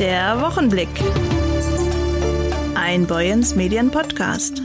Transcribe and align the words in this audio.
Der 0.00 0.40
Wochenblick. 0.40 0.88
Ein 2.74 3.06
Boyens 3.06 3.54
Medien 3.54 3.92
Podcast. 3.92 4.60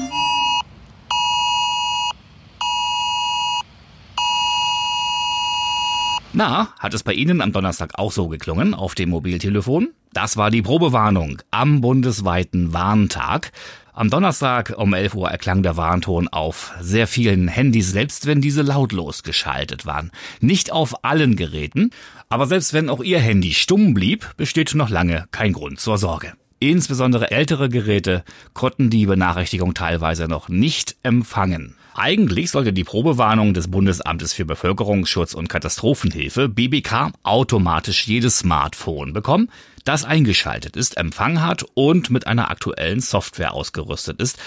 Na, 6.34 6.70
hat 6.80 6.96
es 6.96 7.04
bei 7.04 7.14
Ihnen 7.14 7.42
am 7.42 7.52
Donnerstag 7.52 7.92
auch 8.00 8.12
so 8.12 8.28
geklungen 8.28 8.74
auf 8.74 8.96
dem 8.96 9.10
Mobiltelefon? 9.10 9.90
Das 10.14 10.36
war 10.36 10.50
die 10.50 10.64
Probewarnung 10.64 11.44
am 11.52 11.82
bundesweiten 11.82 12.74
Warntag. 12.74 13.52
Am 14.00 14.10
Donnerstag 14.10 14.76
um 14.78 14.94
11 14.94 15.14
Uhr 15.14 15.30
erklang 15.30 15.62
der 15.62 15.76
Warnton 15.76 16.30
auf 16.30 16.72
sehr 16.80 17.06
vielen 17.06 17.50
Handys, 17.50 17.92
selbst 17.92 18.28
wenn 18.28 18.40
diese 18.40 18.62
lautlos 18.62 19.24
geschaltet 19.24 19.86
waren. 19.86 20.12
Nicht 20.40 20.72
auf 20.72 21.04
allen 21.04 21.36
Geräten, 21.36 21.90
aber 22.30 22.48
selbst 22.48 22.72
wenn 22.72 22.88
auch 22.88 23.04
Ihr 23.04 23.20
Handy 23.20 23.52
stumm 23.52 23.94
blieb, 23.94 24.38
besteht 24.38 24.74
noch 24.74 24.90
lange 24.90 25.26
kein 25.32 25.52
Grund 25.52 25.82
zur 25.82 25.98
Sorge. 25.98 26.32
Insbesondere 26.60 27.32
ältere 27.32 27.70
Geräte 27.70 28.24
konnten 28.54 28.90
die 28.90 29.06
Benachrichtigung 29.06 29.74
teilweise 29.74 30.28
noch 30.28 30.50
nicht 30.50 30.98
empfangen. 31.04 31.76
Eigentlich 31.96 32.52
sollte 32.52 32.74
die 32.74 32.84
Probewarnung 32.84 33.54
des 33.54 33.70
Bundesamtes 33.70 34.34
für 34.34 34.46
Bevölkerungsschutz 34.46 35.34
und 35.34 35.48
Katastrophenhilfe 35.48 36.50
BBK 36.50 37.12
automatisch 37.24 38.08
jedes 38.08 38.40
Smartphone 38.40 39.14
bekommen, 39.14 39.50
das 39.86 40.06
eingeschaltet 40.06 40.76
ist, 40.76 40.98
Empfang 40.98 41.42
hat 41.42 41.66
und 41.74 42.10
mit 42.10 42.28
einer 42.28 42.52
aktuellen 42.52 43.00
Software 43.00 43.54
ausgerüstet 43.54 44.22
ist. 44.22 44.38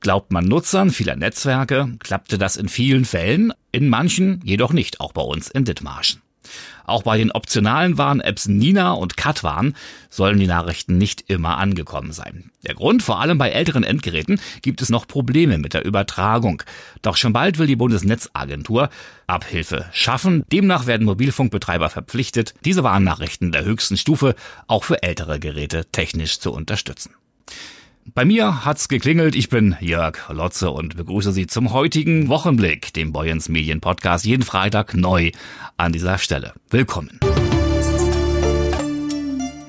Glaubt 0.00 0.32
man 0.32 0.44
Nutzern 0.44 0.90
vieler 0.90 1.16
Netzwerke, 1.16 1.96
klappte 2.00 2.38
das 2.38 2.56
in 2.56 2.68
vielen 2.68 3.04
Fällen, 3.04 3.52
in 3.70 3.88
manchen 3.88 4.40
jedoch 4.44 4.72
nicht, 4.72 5.00
auch 5.00 5.12
bei 5.12 5.22
uns 5.22 5.48
in 5.48 5.64
Dithmarschen. 5.64 6.21
Auch 6.84 7.02
bei 7.02 7.16
den 7.18 7.30
optionalen 7.30 7.98
Warn-Apps 7.98 8.48
Nina 8.48 8.92
und 8.92 9.16
Katwan 9.16 9.74
sollen 10.10 10.38
die 10.38 10.46
Nachrichten 10.46 10.98
nicht 10.98 11.30
immer 11.30 11.58
angekommen 11.58 12.12
sein. 12.12 12.50
Der 12.66 12.74
Grund, 12.74 13.02
vor 13.02 13.20
allem 13.20 13.38
bei 13.38 13.50
älteren 13.50 13.84
Endgeräten, 13.84 14.40
gibt 14.62 14.82
es 14.82 14.88
noch 14.88 15.06
Probleme 15.06 15.58
mit 15.58 15.74
der 15.74 15.84
Übertragung. 15.84 16.62
Doch 17.02 17.16
schon 17.16 17.32
bald 17.32 17.58
will 17.58 17.66
die 17.66 17.76
Bundesnetzagentur 17.76 18.90
Abhilfe 19.26 19.86
schaffen. 19.92 20.44
Demnach 20.52 20.86
werden 20.86 21.06
Mobilfunkbetreiber 21.06 21.88
verpflichtet, 21.88 22.54
diese 22.64 22.84
Warnnachrichten 22.84 23.52
der 23.52 23.64
höchsten 23.64 23.96
Stufe 23.96 24.34
auch 24.66 24.84
für 24.84 25.02
ältere 25.02 25.40
Geräte 25.40 25.86
technisch 25.92 26.38
zu 26.38 26.52
unterstützen. 26.52 27.14
Bei 28.04 28.24
mir 28.24 28.64
hat's 28.64 28.88
geklingelt. 28.88 29.36
Ich 29.36 29.48
bin 29.48 29.76
Jörg 29.80 30.28
Lotze 30.28 30.70
und 30.70 30.96
begrüße 30.96 31.32
Sie 31.32 31.46
zum 31.46 31.72
heutigen 31.72 32.28
Wochenblick, 32.28 32.92
dem 32.92 33.12
Boyens 33.12 33.48
Medien 33.48 33.80
Podcast, 33.80 34.24
jeden 34.24 34.42
Freitag 34.42 34.94
neu 34.94 35.30
an 35.76 35.92
dieser 35.92 36.18
Stelle. 36.18 36.52
Willkommen. 36.68 37.20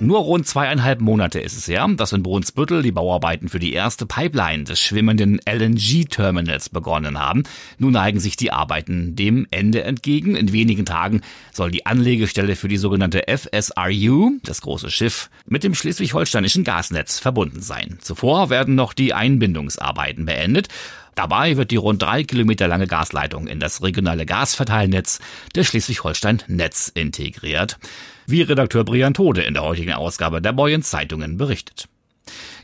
Nur 0.04 0.20
rund 0.20 0.46
zweieinhalb 0.46 1.00
Monate 1.00 1.40
ist 1.40 1.58
es 1.58 1.70
her, 1.70 1.88
dass 1.96 2.12
in 2.12 2.23
Brunsbüttel 2.23 2.82
die 2.82 2.92
Bauarbeiten 2.92 3.48
für 3.48 3.59
die 3.59 3.72
erste 3.72 4.06
Pipeline 4.06 4.66
des 4.66 4.82
schwimmenden 4.82 5.40
LNG-Terminals 5.50 6.68
begonnen 6.68 7.18
haben. 7.18 7.44
Nun 7.78 7.94
neigen 7.94 8.20
sich 8.20 8.36
die 8.36 8.52
Arbeiten 8.52 9.16
dem 9.16 9.48
Ende 9.50 9.86
entgegen. 9.86 10.36
In 10.36 10.52
wenigen 10.52 10.86
Tagen 10.86 11.22
soll 11.54 11.72
die 11.72 11.86
Anlegestelle 11.86 12.58
für 12.58 12.68
die 12.68 12.76
sogenannte 12.76 13.23
FSRU, 13.28 14.40
das 14.44 14.60
große 14.60 14.92
Schiff, 14.92 15.30
mit 15.45 15.64
dem 15.64 15.73
schleswig-holsteinischen 15.73 16.66
Gasnetz 16.66 17.20
verbunden 17.20 17.62
sein. 17.62 17.98
Zuvor 18.02 18.50
werden 18.50 18.76
noch 18.76 18.92
die 18.92 19.14
Einbindungsarbeiten 19.14 20.26
beendet. 20.26 20.67
Dabei 21.16 21.58
wird 21.58 21.72
die 21.72 21.75
rund 21.75 22.02
drei 22.02 22.23
Kilometer 22.23 22.67
lange 22.67 22.88
Gasleitung 22.88 23.47
in 23.47 23.59
das 23.59 23.83
regionale 23.83 24.25
Gasverteilnetz 24.25 25.20
der 25.55 25.64
Schleswig-Holstein-Netz 25.64 26.92
integriert, 26.94 27.78
wie 28.25 28.42
Redakteur 28.42 28.83
Brian 28.83 29.14
Tode 29.14 29.44
in 29.44 29.53
der 29.53 29.64
heutigen 29.64 29.94
Ausgabe 29.94 30.42
der 30.42 30.53
Boyens 30.53 30.89
Zeitungen 30.89 31.38
berichtet. 31.38 31.88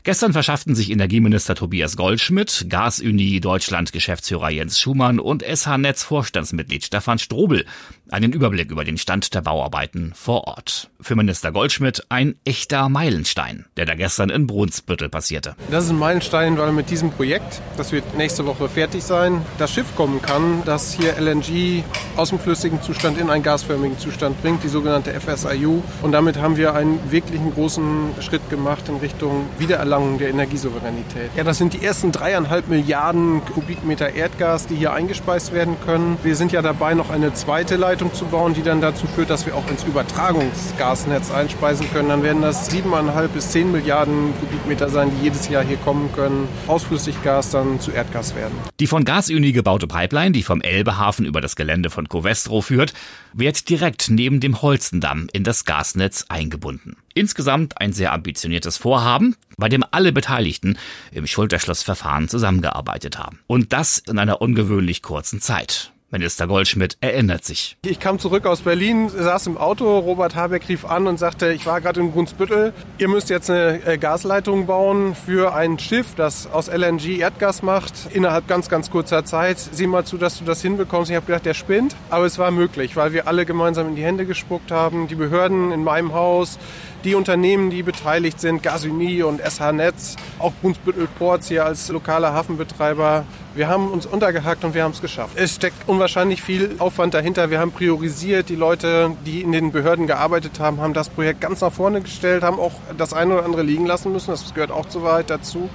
Gestern 0.02 0.32
verschafften 0.32 0.74
sich 0.74 0.90
Energieminister 0.90 1.54
Tobias 1.54 1.94
Goldschmidt, 1.94 2.66
Gasuni 2.70 3.38
Deutschland 3.40 3.92
Geschäftsführer 3.92 4.48
Jens 4.48 4.80
Schumann 4.80 5.20
und 5.20 5.42
SH-Netz 5.42 6.04
Vorstandsmitglied 6.04 6.84
Stefan 6.86 7.18
Strobel 7.18 7.66
einen 8.08 8.32
Überblick 8.32 8.70
über 8.70 8.84
den 8.84 8.96
Stand 8.96 9.34
der 9.34 9.42
Bauarbeiten 9.42 10.12
vor 10.14 10.48
Ort. 10.48 10.90
Für 11.00 11.16
Minister 11.16 11.52
Goldschmidt 11.52 12.06
ein 12.08 12.34
echter 12.44 12.88
Meilenstein, 12.88 13.66
der 13.76 13.84
da 13.84 13.94
gestern 13.94 14.30
in 14.30 14.46
Brunsbüttel 14.46 15.10
passierte. 15.10 15.54
Das 15.70 15.84
ist 15.84 15.90
ein 15.90 15.98
Meilenstein, 15.98 16.56
weil 16.58 16.72
mit 16.72 16.90
diesem 16.90 17.10
Projekt, 17.10 17.60
das 17.76 17.92
wird 17.92 18.16
nächste 18.16 18.46
Woche 18.46 18.68
fertig 18.68 19.04
sein, 19.04 19.42
das 19.58 19.70
Schiff 19.70 19.94
kommen 19.96 20.22
kann, 20.22 20.62
das 20.64 20.94
hier 20.94 21.20
LNG 21.20 21.84
aus 22.16 22.30
dem 22.30 22.38
flüssigen 22.38 22.82
Zustand 22.82 23.18
in 23.18 23.30
einen 23.30 23.42
gasförmigen 23.42 23.98
Zustand 23.98 24.40
bringt, 24.40 24.64
die 24.64 24.68
sogenannte 24.68 25.12
FSIU. 25.12 25.82
Und 26.02 26.12
damit 26.12 26.38
haben 26.38 26.56
wir 26.56 26.74
einen 26.74 26.98
wirklichen 27.12 27.52
großen 27.52 28.14
Schritt 28.20 28.48
gemacht 28.50 28.88
in 28.88 28.96
Richtung 28.96 29.46
Wiedererlangung 29.58 29.89
der 29.90 30.30
Energiesouveränität. 30.30 31.30
Ja, 31.36 31.44
das 31.44 31.58
sind 31.58 31.72
die 31.72 31.84
ersten 31.84 32.12
dreieinhalb 32.12 32.68
Milliarden 32.68 33.44
Kubikmeter 33.44 34.14
Erdgas, 34.14 34.66
die 34.66 34.76
hier 34.76 34.92
eingespeist 34.92 35.52
werden 35.52 35.76
können. 35.84 36.16
Wir 36.22 36.36
sind 36.36 36.52
ja 36.52 36.62
dabei, 36.62 36.94
noch 36.94 37.10
eine 37.10 37.34
zweite 37.34 37.76
Leitung 37.76 38.14
zu 38.14 38.24
bauen, 38.26 38.54
die 38.54 38.62
dann 38.62 38.80
dazu 38.80 39.06
führt, 39.06 39.30
dass 39.30 39.46
wir 39.46 39.56
auch 39.56 39.68
ins 39.68 39.84
Übertragungsgasnetz 39.84 41.30
einspeisen 41.30 41.90
können. 41.92 42.08
Dann 42.08 42.22
werden 42.22 42.40
das 42.40 42.70
7,5 42.70 43.28
bis 43.28 43.50
10 43.50 43.72
Milliarden 43.72 44.32
Kubikmeter 44.38 44.88
sein, 44.88 45.10
die 45.10 45.24
jedes 45.24 45.48
Jahr 45.48 45.64
hier 45.64 45.76
kommen 45.78 46.10
können. 46.14 46.48
Aus 46.66 46.84
Flüssiggas 46.84 47.50
dann 47.50 47.80
zu 47.80 47.90
Erdgas 47.90 48.34
werden. 48.36 48.54
Die 48.78 48.86
von 48.86 49.04
Gasuni 49.04 49.52
gebaute 49.52 49.86
Pipeline, 49.86 50.32
die 50.32 50.42
vom 50.42 50.62
Elbehafen 50.62 51.26
über 51.26 51.40
das 51.40 51.56
Gelände 51.56 51.90
von 51.90 52.08
Covestro 52.08 52.60
führt, 52.60 52.94
wird 53.32 53.68
direkt 53.68 54.08
neben 54.08 54.40
dem 54.40 54.62
Holzendamm 54.62 55.28
in 55.32 55.44
das 55.44 55.64
Gasnetz 55.64 56.26
eingebunden. 56.28 56.96
Insgesamt 57.14 57.80
ein 57.80 57.92
sehr 57.92 58.12
ambitioniertes 58.12 58.76
Vorhaben, 58.76 59.36
bei 59.56 59.68
dem 59.68 59.84
alle 59.90 60.12
Beteiligten 60.12 60.78
im 61.12 61.26
Schulterschlussverfahren 61.26 62.28
zusammengearbeitet 62.28 63.18
haben. 63.18 63.40
Und 63.46 63.72
das 63.72 63.98
in 63.98 64.18
einer 64.18 64.40
ungewöhnlich 64.40 65.02
kurzen 65.02 65.40
Zeit. 65.40 65.92
Minister 66.12 66.48
Goldschmidt 66.48 66.96
erinnert 67.00 67.44
sich. 67.44 67.76
Ich 67.86 68.00
kam 68.00 68.18
zurück 68.18 68.44
aus 68.44 68.62
Berlin, 68.62 69.08
saß 69.08 69.46
im 69.46 69.56
Auto, 69.56 69.98
Robert 70.00 70.34
Habeck 70.34 70.68
rief 70.68 70.84
an 70.84 71.06
und 71.06 71.18
sagte, 71.18 71.52
ich 71.52 71.66
war 71.66 71.80
gerade 71.80 72.00
in 72.00 72.10
Brunsbüttel, 72.10 72.72
ihr 72.98 73.08
müsst 73.08 73.30
jetzt 73.30 73.48
eine 73.48 73.84
äh, 73.86 73.96
Gasleitung 73.96 74.66
bauen 74.66 75.14
für 75.14 75.54
ein 75.54 75.78
Schiff, 75.78 76.16
das 76.16 76.48
aus 76.48 76.66
LNG 76.66 77.18
Erdgas 77.20 77.62
macht, 77.62 77.94
innerhalb 78.12 78.48
ganz, 78.48 78.68
ganz 78.68 78.90
kurzer 78.90 79.24
Zeit. 79.24 79.58
Sieh 79.58 79.86
mal 79.86 80.04
zu, 80.04 80.18
dass 80.18 80.40
du 80.40 80.44
das 80.44 80.60
hinbekommst. 80.62 81.10
Ich 81.10 81.16
habe 81.16 81.26
gedacht, 81.26 81.46
der 81.46 81.54
spinnt, 81.54 81.94
aber 82.10 82.26
es 82.26 82.38
war 82.38 82.50
möglich, 82.50 82.96
weil 82.96 83.12
wir 83.12 83.28
alle 83.28 83.46
gemeinsam 83.46 83.86
in 83.86 83.94
die 83.94 84.02
Hände 84.02 84.26
gespuckt 84.26 84.72
haben, 84.72 85.06
die 85.06 85.14
Behörden 85.14 85.70
in 85.70 85.84
meinem 85.84 86.12
Haus, 86.12 86.58
die 87.04 87.14
Unternehmen, 87.14 87.70
die 87.70 87.82
beteiligt 87.82 88.40
sind, 88.40 88.62
Gasuni 88.62 89.22
und 89.22 89.40
SH 89.40 89.72
Netz, 89.72 90.16
auch 90.38 90.52
Brunsbüttel 90.60 91.08
Ports 91.18 91.48
hier 91.48 91.64
als 91.64 91.88
lokaler 91.88 92.32
Hafenbetreiber. 92.32 93.24
Wir 93.54 93.66
haben 93.66 93.90
uns 93.90 94.06
untergehackt 94.06 94.64
und 94.64 94.74
wir 94.74 94.84
haben 94.84 94.92
es 94.92 95.00
geschafft. 95.00 95.32
Es 95.36 95.56
steckt 95.56 95.88
unwahrscheinlich 95.88 96.40
viel 96.40 96.76
Aufwand 96.78 97.14
dahinter. 97.14 97.50
Wir 97.50 97.58
haben 97.58 97.72
priorisiert. 97.72 98.48
Die 98.48 98.54
Leute, 98.54 99.16
die 99.26 99.40
in 99.40 99.50
den 99.50 99.72
Behörden 99.72 100.06
gearbeitet 100.06 100.60
haben, 100.60 100.80
haben 100.80 100.94
das 100.94 101.08
Projekt 101.08 101.40
ganz 101.40 101.60
nach 101.60 101.72
vorne 101.72 102.00
gestellt, 102.00 102.44
haben 102.44 102.60
auch 102.60 102.74
das 102.96 103.12
eine 103.12 103.34
oder 103.34 103.44
andere 103.44 103.62
liegen 103.62 103.86
lassen 103.86 104.12
müssen. 104.12 104.30
Das 104.30 104.54
gehört 104.54 104.70
auch 104.70 104.86
zu 104.86 105.02
weit 105.02 105.30
dazu. 105.30 105.68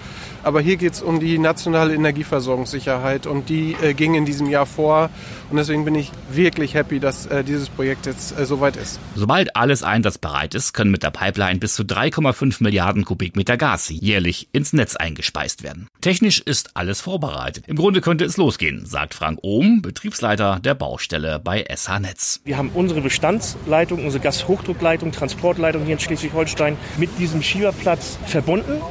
Aber 0.46 0.62
hier 0.62 0.78
geht 0.78 0.94
es 0.94 1.02
um 1.02 1.20
die 1.20 1.40
nationale 1.40 1.96
Energieversorgungssicherheit 1.96 3.26
und 3.26 3.50
die 3.50 3.76
äh, 3.82 3.94
ging 3.94 4.14
in 4.14 4.26
diesem 4.26 4.48
Jahr 4.48 4.68
vor. 4.68 5.10
Und 5.50 5.58
deswegen 5.58 5.86
bin 5.86 5.96
ich 5.96 6.12
wirklich 6.32 6.76
happy, 6.76 7.00
dass 7.00 7.26
äh, 7.26 7.44
dieses 7.44 7.68
Projekt 7.68 8.06
jetzt 8.06 8.40
äh, 8.40 8.46
soweit 8.46 8.78
ist. 8.78 9.00
Sobald 9.16 9.56
alles 9.56 9.84
einsatzbereit 9.84 10.54
ist, 10.54 10.74
können 10.74 10.92
mit 10.92 11.02
der 11.02 11.10
Pipeline 11.16 11.60
bis 11.60 11.76
zu 11.76 11.84
3,5 11.84 12.62
Milliarden 12.62 13.06
Kubikmeter 13.06 13.56
Gas 13.56 13.90
jährlich 13.90 14.50
ins 14.52 14.74
Netz 14.74 14.98
eingespeist 14.98 15.64
werden. 15.64 15.88
Technisch 16.02 16.42
ist 16.42 16.76
alles 16.76 17.00
vorbereitet. 17.00 17.64
Im 17.68 17.78
Grunde 17.78 18.02
könnte 18.02 18.26
es 18.26 18.36
losgehen, 18.36 18.86
sagt 18.86 19.14
Frank 19.14 19.40
Ohm, 19.42 19.82
Betriebsleiter 19.82 20.60
der 20.60 20.76
Baustelle 20.76 21.40
bei 21.40 21.64
SH 21.74 22.00
Netz. 22.00 22.42
Wir 22.44 22.58
haben 22.58 22.70
unsere 22.74 23.00
Bestandsleitung, 23.00 24.04
unsere 24.04 24.22
Gashochdruckleitung, 24.22 25.14
Transportleitung 25.14 25.86
hier 25.86 25.94
in 25.94 26.00
Schleswig-Holstein 26.00 26.76
mit 26.98 27.18
diesem 27.18 27.42
Schieberplatz 27.42 28.18
verbunden. 28.26 28.82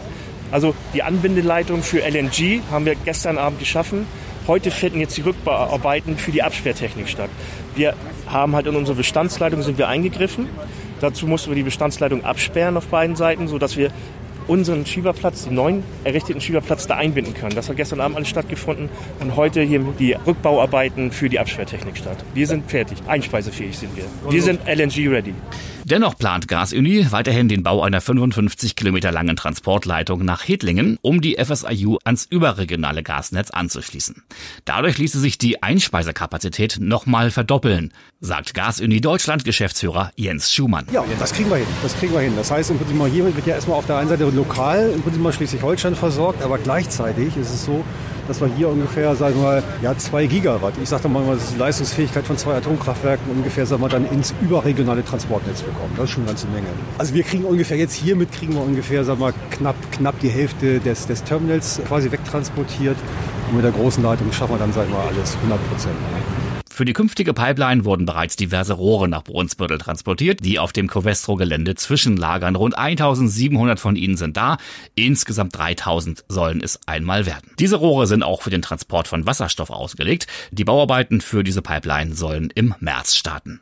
Also 0.50 0.75
die 0.94 1.03
Anbindeleitung 1.03 1.82
für 1.82 1.99
LNG 1.99 2.62
haben 2.70 2.87
wir 2.87 2.94
gestern 2.94 3.37
Abend 3.37 3.59
geschaffen. 3.59 4.06
Heute 4.47 4.70
finden 4.70 5.00
jetzt 5.00 5.17
die 5.17 5.23
Rückbauarbeiten 5.23 6.17
für 6.17 6.32
die 6.32 6.43
Absperrtechnik 6.43 7.09
statt. 7.09 7.31
Wir 7.75 7.94
haben 8.27 8.55
halt 8.55 8.67
in 8.67 8.77
unsere 8.77 8.97
Bestandsleitung 8.97 9.62
sind 9.62 9.79
wir 9.79 9.88
eingegriffen. 9.88 10.49
Dazu 11.05 11.27
mussten 11.27 11.51
wir 11.51 11.55
die 11.55 11.65
Bestandsleitung 11.65 12.25
absperren 12.25 12.79
auf 12.79 12.87
beiden 12.87 13.15
Seiten, 13.15 13.47
sodass 13.47 13.77
wir 13.77 13.91
unseren 14.47 14.87
Schieberplatz, 14.87 15.45
den 15.45 15.55
neuen 15.55 15.83
errichteten 16.03 16.41
Schieberplatz 16.41 16.87
da 16.87 16.97
einbinden 16.97 17.35
können. 17.35 17.55
Das 17.55 17.69
hat 17.69 17.77
gestern 17.77 18.01
Abend 18.01 18.17
alles 18.17 18.31
stattgefunden 18.31 18.89
und 19.21 19.37
heute 19.37 19.61
hier 19.61 19.81
die 19.99 20.15
Rückbauarbeiten 20.15 21.12
für 21.12 21.29
die 21.29 21.39
Absperrtechnik 21.39 21.99
statt. 21.99 22.25
Wir 22.33 22.47
sind 22.47 22.71
fertig, 22.71 22.97
einspeisefähig 23.06 23.77
sind 23.77 23.95
wir. 23.95 24.05
Wir 24.31 24.43
sind 24.43 24.61
LNG 24.67 25.11
ready. 25.11 25.35
Dennoch 25.87 26.17
plant 26.17 26.49
Gasuni 26.49 27.07
weiterhin 27.11 27.47
den 27.47 27.63
Bau 27.63 27.83
einer 27.83 28.01
55 28.01 28.75
Kilometer 28.75 29.13
langen 29.13 29.37
Transportleitung 29.37 30.25
nach 30.25 30.49
Hedlingen, 30.49 30.99
um 31.03 31.21
die 31.21 31.37
FSIU 31.37 31.99
ans 32.05 32.25
überregionale 32.25 33.03
Gasnetz 33.03 33.51
anzuschließen. 33.51 34.23
Dadurch 34.65 34.97
ließe 34.97 35.21
sich 35.21 35.37
die 35.37 35.63
Einspeisekapazität 35.63 36.79
nochmal 36.81 37.31
verdoppeln, 37.31 37.93
sagt 38.21 38.55
Gasuni 38.55 39.03
Deutschland 39.03 39.45
Geschäftsführer 39.45 40.11
Jens 40.17 40.55
Schumann. 40.55 40.87
Ja, 40.91 41.05
das 41.19 41.35
kriegen 41.35 41.51
wir 41.51 41.59
hin. 41.59 41.67
Das 41.83 41.95
kriegen 41.99 42.15
wir 42.15 42.21
hin. 42.21 42.33
Das 42.35 42.51
heißt, 42.51 42.71
im 42.71 42.79
Prinzip 42.79 42.97
mal 42.97 43.11
hier 43.11 43.25
wird 43.27 43.47
ja 43.47 43.55
erstmal 43.55 43.77
auf 43.77 43.85
der 43.85 43.99
einen 43.99 44.09
Seite 44.09 44.25
lokal 44.25 44.91
im 44.95 45.03
Prinzip 45.03 45.21
mal 45.21 45.35
Schleswig-Holstein 45.35 45.97
versorgt, 45.97 46.43
aber 46.43 46.57
gleichzeitig 46.57 47.37
ist 47.37 47.51
es 47.51 47.67
so, 47.67 47.85
dass 48.29 48.41
wir 48.41 48.49
hier 48.56 48.69
ungefähr, 48.69 49.15
sagen 49.15 49.37
wir 49.37 49.43
mal, 49.43 49.62
ja, 49.82 49.97
zwei 49.97 50.26
Gigawatt, 50.26 50.75
ich 50.82 50.88
sage 50.88 51.09
mal, 51.09 51.25
das 51.35 51.44
ist 51.44 51.55
die 51.55 51.59
Leistungsfähigkeit 51.59 52.26
von 52.26 52.37
zwei 52.37 52.55
Atomkraftwerken 52.55 53.31
ungefähr, 53.31 53.67
sagen 53.67 53.82
wir, 53.82 53.88
dann 53.88 54.06
ins 54.06 54.35
überregionale 54.41 55.05
Transportnetz 55.05 55.62
bekommen. 55.62 55.93
Das 55.97 56.05
ist 56.05 56.11
schon 56.11 56.23
eine 56.23 56.32
ganze 56.32 56.47
Menge. 56.49 56.67
Also 56.99 57.15
wir 57.15 57.23
kriegen 57.23 57.44
ungefähr, 57.44 57.76
jetzt 57.76 57.94
hiermit 57.94 58.32
kriegen 58.32 58.55
wir 58.55 58.62
ungefähr, 58.62 59.05
sagen 59.05 59.21
wir 59.21 59.32
knapp, 59.50 59.76
knapp 59.93 60.19
die 60.21 60.29
Hälfte 60.29 60.81
des, 60.81 61.06
des 61.06 61.25
Terminals 61.25 61.81
quasi 61.87 62.11
wegtransportiert. 62.11 62.97
Und 63.50 63.56
mit 63.56 63.65
der 63.65 63.73
großen 63.73 64.03
Leitung 64.03 64.32
schaffen 64.32 64.55
wir 64.55 64.59
dann, 64.59 64.73
sagen 64.73 64.91
wir 64.91 64.99
alles 64.99 65.37
100 65.37 65.69
Prozent. 65.69 65.94
Für 66.75 66.85
die 66.85 66.93
künftige 66.93 67.35
Pipeline 67.35 67.85
wurden 67.85 68.05
bereits 68.05 68.35
diverse 68.35 68.73
Rohre 68.73 69.06
nach 69.06 69.23
Brunsbüttel 69.23 69.79
transportiert, 69.79 70.44
die 70.44 70.59
auf 70.59 70.73
dem 70.73 70.88
Covestro-Gelände 70.88 71.76
zwischenlagern. 71.76 72.56
Rund 72.56 72.76
1700 72.76 73.79
von 73.79 73.94
ihnen 73.94 74.17
sind 74.17 74.37
da. 74.37 74.56
Insgesamt 74.97 75.56
3000 75.56 76.25
sollen 76.26 76.61
es 76.61 76.81
einmal 76.88 77.26
werden. 77.26 77.53
Diese 77.61 77.76
Rohre 77.76 78.09
sind 78.09 78.25
auch 78.25 78.43
für 78.43 78.50
den 78.50 78.61
Transport 78.61 79.06
von 79.06 79.25
Wasserstoff 79.25 79.71
ausgelegt. 79.71 80.26
Die 80.50 80.65
Bauarbeiten 80.65 81.21
für 81.21 81.44
diese 81.44 81.62
Pipeline 81.62 82.12
sollen 82.12 82.50
im 82.53 82.75
März 82.81 83.15
starten. 83.15 83.61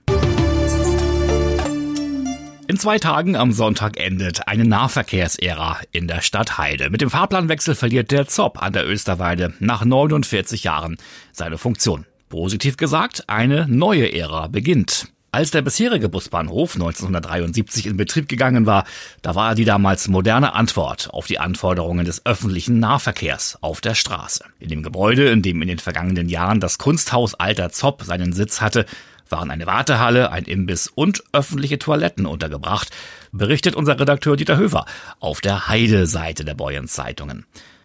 In 2.67 2.79
zwei 2.79 2.99
Tagen 2.99 3.37
am 3.37 3.53
Sonntag 3.53 3.99
endet 3.99 4.49
eine 4.49 4.65
Nahverkehrsära 4.65 5.81
in 5.91 6.08
der 6.08 6.23
Stadt 6.23 6.56
Heide. 6.56 6.88
Mit 6.88 7.03
dem 7.03 7.11
Fahrplanwechsel 7.11 7.75
verliert 7.75 8.11
der 8.11 8.26
ZOP 8.26 8.62
an 8.62 8.73
der 8.73 8.88
Österweide 8.88 9.53
nach 9.58 9.85
49 9.85 10.65
Jahren 10.65 10.97
seine 11.32 11.58
Funktion. 11.58 12.06
Positiv 12.32 12.79
gesagt, 12.79 13.29
eine 13.29 13.67
neue 13.69 14.11
Ära 14.11 14.46
beginnt. 14.46 15.08
Als 15.32 15.50
der 15.50 15.61
bisherige 15.61 16.08
Busbahnhof 16.08 16.76
1973 16.76 17.84
in 17.84 17.99
Betrieb 17.99 18.26
gegangen 18.26 18.64
war, 18.64 18.87
da 19.20 19.34
war 19.34 19.50
er 19.50 19.55
die 19.55 19.67
damals 19.67 20.08
moderne 20.08 20.55
Antwort 20.55 21.11
auf 21.12 21.26
die 21.26 21.38
Anforderungen 21.38 22.06
des 22.06 22.25
öffentlichen 22.25 22.79
Nahverkehrs 22.79 23.58
auf 23.61 23.82
der 23.82 23.94
Straße. 23.94 24.46
In 24.61 24.70
dem 24.70 24.82
Gebäude, 24.82 25.29
in 25.29 25.43
dem 25.43 25.61
in 25.61 25.69
den 25.69 25.79
vergangenen 25.79 26.31
Jahren 26.31 26.58
das 26.58 26.79
Kunsthaus 26.79 27.34
Alter 27.34 27.69
Zopp 27.69 28.02
seinen 28.02 28.32
Sitz 28.32 28.62
hatte, 28.62 28.87
waren 29.29 29.50
eine 29.50 29.67
Wartehalle, 29.67 30.32
ein 30.32 30.44
Imbiss 30.44 30.87
und 30.87 31.23
öffentliche 31.34 31.79
Toiletten 31.79 32.25
untergebracht, 32.25 32.88
berichtet 33.32 33.75
unser 33.75 34.00
Redakteur 34.00 34.38
Dieter 34.38 34.56
Höfer 34.56 34.87
auf 35.20 35.43
der 35.43 35.69
Heide-Seite 35.69 36.46
der 36.46 36.55
Boyens 36.55 36.94
Zeitungen. 36.94 37.44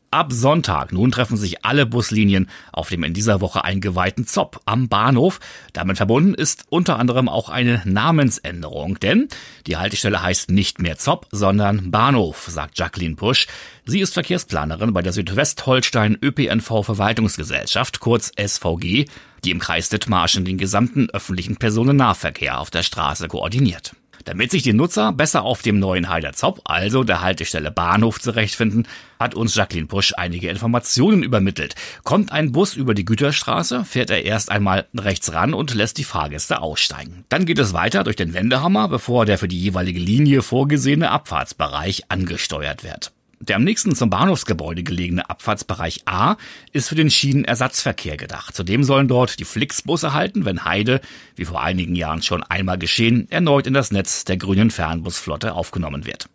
Ab 0.10 0.32
Sonntag 0.32 0.94
nun 0.94 1.12
treffen 1.12 1.36
sich 1.36 1.66
alle 1.66 1.86
Buslinien 1.86 2.50
auf 2.72 2.88
dem 2.88 3.04
in 3.04 3.14
dieser 3.14 3.42
Woche 3.42 3.66
eingeweihten 3.66 4.26
Zopp 4.26 4.62
am 4.64 4.88
Bahnhof. 4.88 5.42
Damit 5.74 5.98
verbunden 5.98 6.34
ist 6.34 6.64
unter 6.70 6.98
anderem 6.98 7.28
auch 7.28 7.50
eine 7.50 7.82
Namensänderung, 7.84 8.98
denn 9.00 9.28
die 9.68 9.76
Haltestelle 9.76 10.24
heißt 10.24 10.50
nicht 10.50 10.80
mehr 10.80 10.98
Zopp, 10.98 11.28
sondern 11.32 11.92
Bahnhof, 11.92 12.48
sagt 12.48 12.80
Jacqueline 12.80 13.16
Pusch. 13.16 13.48
Sie 13.86 14.00
ist 14.00 14.14
Verkehrsplanerin 14.14 14.94
bei 14.94 15.02
der 15.02 15.12
Südwestholstein 15.12 16.18
ÖPNV 16.22 16.86
Verwaltungsgesellschaft, 16.86 18.00
kurz 18.00 18.32
SVG, 18.38 19.08
die 19.44 19.52
im 19.52 19.60
Kreis 19.60 19.90
Dithmarschen 19.90 20.46
den 20.46 20.58
gesamten 20.58 21.10
öffentlichen 21.10 21.58
Personennahverkehr 21.58 22.62
auf 22.62 22.70
der 22.70 22.84
Straße 22.84 23.28
koordiniert. 23.28 23.92
Damit 24.28 24.52
sich 24.52 24.62
die 24.62 24.74
Nutzer 24.74 25.14
besser 25.14 25.44
auf 25.44 25.62
dem 25.62 25.80
neuen 25.80 26.10
Heider 26.10 26.34
Zopp, 26.34 26.60
also 26.66 27.06
der 27.06 27.22
Haltestelle 27.22 27.72
Bahnhof, 27.72 28.20
zurechtfinden, 28.20 28.86
hat 29.22 29.36
uns 29.36 29.56
Jacqueline 29.56 29.88
Pusch 29.88 30.14
einige 30.18 30.50
Informationen 30.50 31.24
übermittelt. 31.24 31.76
Kommt 32.04 32.34
ein 32.34 32.52
Bus 32.52 32.76
über 32.76 32.94
die 32.94 33.06
Güterstraße, 33.06 33.86
fährt 33.86 34.10
er 34.10 34.26
erst 34.26 34.52
einmal 34.52 34.86
rechts 34.94 35.32
ran 35.32 35.54
und 35.54 35.74
lässt 35.74 35.98
die 35.98 36.04
Fahrgäste 36.04 36.62
aussteigen. 36.62 37.24
Dann 37.30 37.46
geht 37.46 37.58
es 37.58 37.72
weiter 37.72 38.04
durch 38.04 38.18
den 38.18 38.34
Wendehammer, 38.34 38.90
bevor 38.90 39.26
der 39.26 39.38
für 39.38 39.48
die 39.48 39.62
jeweilige 39.62 40.02
Linie 40.02 40.42
vorgesehene 40.42 41.10
Abfahrtsbereich 41.10 42.04
angesteuert 42.10 42.84
wird. 42.84 43.14
Der 43.40 43.56
am 43.58 43.64
nächsten 43.64 43.96
zum 43.96 44.10
Bahnhofsgebäude 44.10 44.82
gelegene 44.82 45.30
Abfahrtsbereich 45.30 46.02
A 46.06 46.38
ist 46.74 46.90
für 46.90 46.96
den 46.96 47.12
Schienenersatzverkehr 47.12 48.18
gedacht. 48.18 48.56
Zudem 48.56 48.84
sollen 48.84 49.08
dort 49.08 49.40
die 49.40 49.46
Flixbusse 49.46 50.14
halten, 50.14 50.44
wenn 50.44 50.66
Heide, 50.66 51.02
wie 51.36 51.46
vor 51.46 51.62
einigen 51.62 51.96
Jahren 51.96 52.24
schon 52.24 52.42
einmal 52.42 52.80
geschehen, 52.80 53.28
erneut 53.30 53.68
in 53.68 53.76
das 53.76 53.92
Netz 53.92 54.26
der 54.26 54.38
grünen 54.38 54.72
Fernbusflotte 54.72 55.54
aufgenommen 55.54 56.06
wird. 56.06 56.30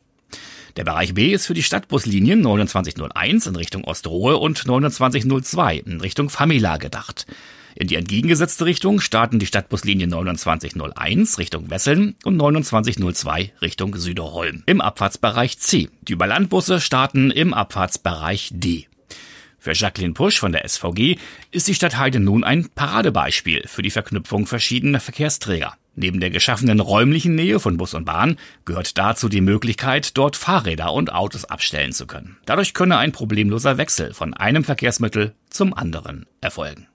Der 0.77 0.85
Bereich 0.85 1.13
B 1.13 1.33
ist 1.33 1.47
für 1.47 1.55
die 1.55 1.63
Stadtbuslinien 1.63 2.43
2901 2.43 3.47
in 3.47 3.57
Richtung 3.57 3.85
Ostrohe 3.85 4.39
und 4.39 4.57
2902 4.57 5.79
in 5.79 6.01
Richtung 6.01 6.31
Famila 6.31 6.77
gedacht. 6.77 7.27
In 7.75 7.89
die 7.89 7.97
entgegengesetzte 7.97 8.65
Richtung 8.65 9.01
starten 9.01 9.39
die 9.39 9.47
Stadtbuslinien 9.47 10.11
2901 10.11 11.39
Richtung 11.39 11.71
Wesseln 11.71 12.17
und 12.25 12.39
2902 12.39 13.53
Richtung 13.63 13.97
Süderholm 13.97 14.63
im 14.67 14.81
Abfahrtsbereich 14.81 15.59
C. 15.59 15.89
Die 16.03 16.13
Überlandbusse 16.13 16.81
starten 16.81 17.31
im 17.31 17.55
Abfahrtsbereich 17.55 18.51
D. 18.53 18.87
Für 19.59 19.75
Jacqueline 19.75 20.13
Pusch 20.15 20.41
von 20.41 20.51
der 20.51 20.69
SVG 20.69 21.19
ist 21.53 21.69
die 21.69 21.75
Stadt 21.75 21.97
Heide 21.97 22.19
nun 22.19 22.43
ein 22.43 22.69
Paradebeispiel 22.75 23.63
für 23.67 23.83
die 23.83 23.91
Verknüpfung 23.91 24.47
verschiedener 24.47 24.99
Verkehrsträger. 24.99 25.75
Neben 25.95 26.21
der 26.21 26.31
geschaffenen 26.31 26.81
räumlichen 26.81 27.35
Nähe 27.35 27.61
von 27.61 27.77
Bus 27.77 27.95
und 27.95 28.07
Bahn 28.07 28.39
gehört 28.65 28.99
dazu 28.99 29.29
die 29.29 29.41
Möglichkeit, 29.41 30.17
dort 30.17 30.37
Fahrräder 30.37 30.93
und 30.93 31.13
Autos 31.13 31.45
abstellen 31.45 31.93
zu 31.93 32.07
können. 32.07 32.39
Dadurch 32.47 32.75
könne 32.75 32.97
ein 32.97 33.13
problemloser 33.13 33.79
Wechsel 33.79 34.15
von 34.15 34.35
einem 34.35 34.65
Verkehrsmittel 34.65 35.35
zum 35.51 35.75
anderen 35.75 36.27
erfolgen. 36.41 36.89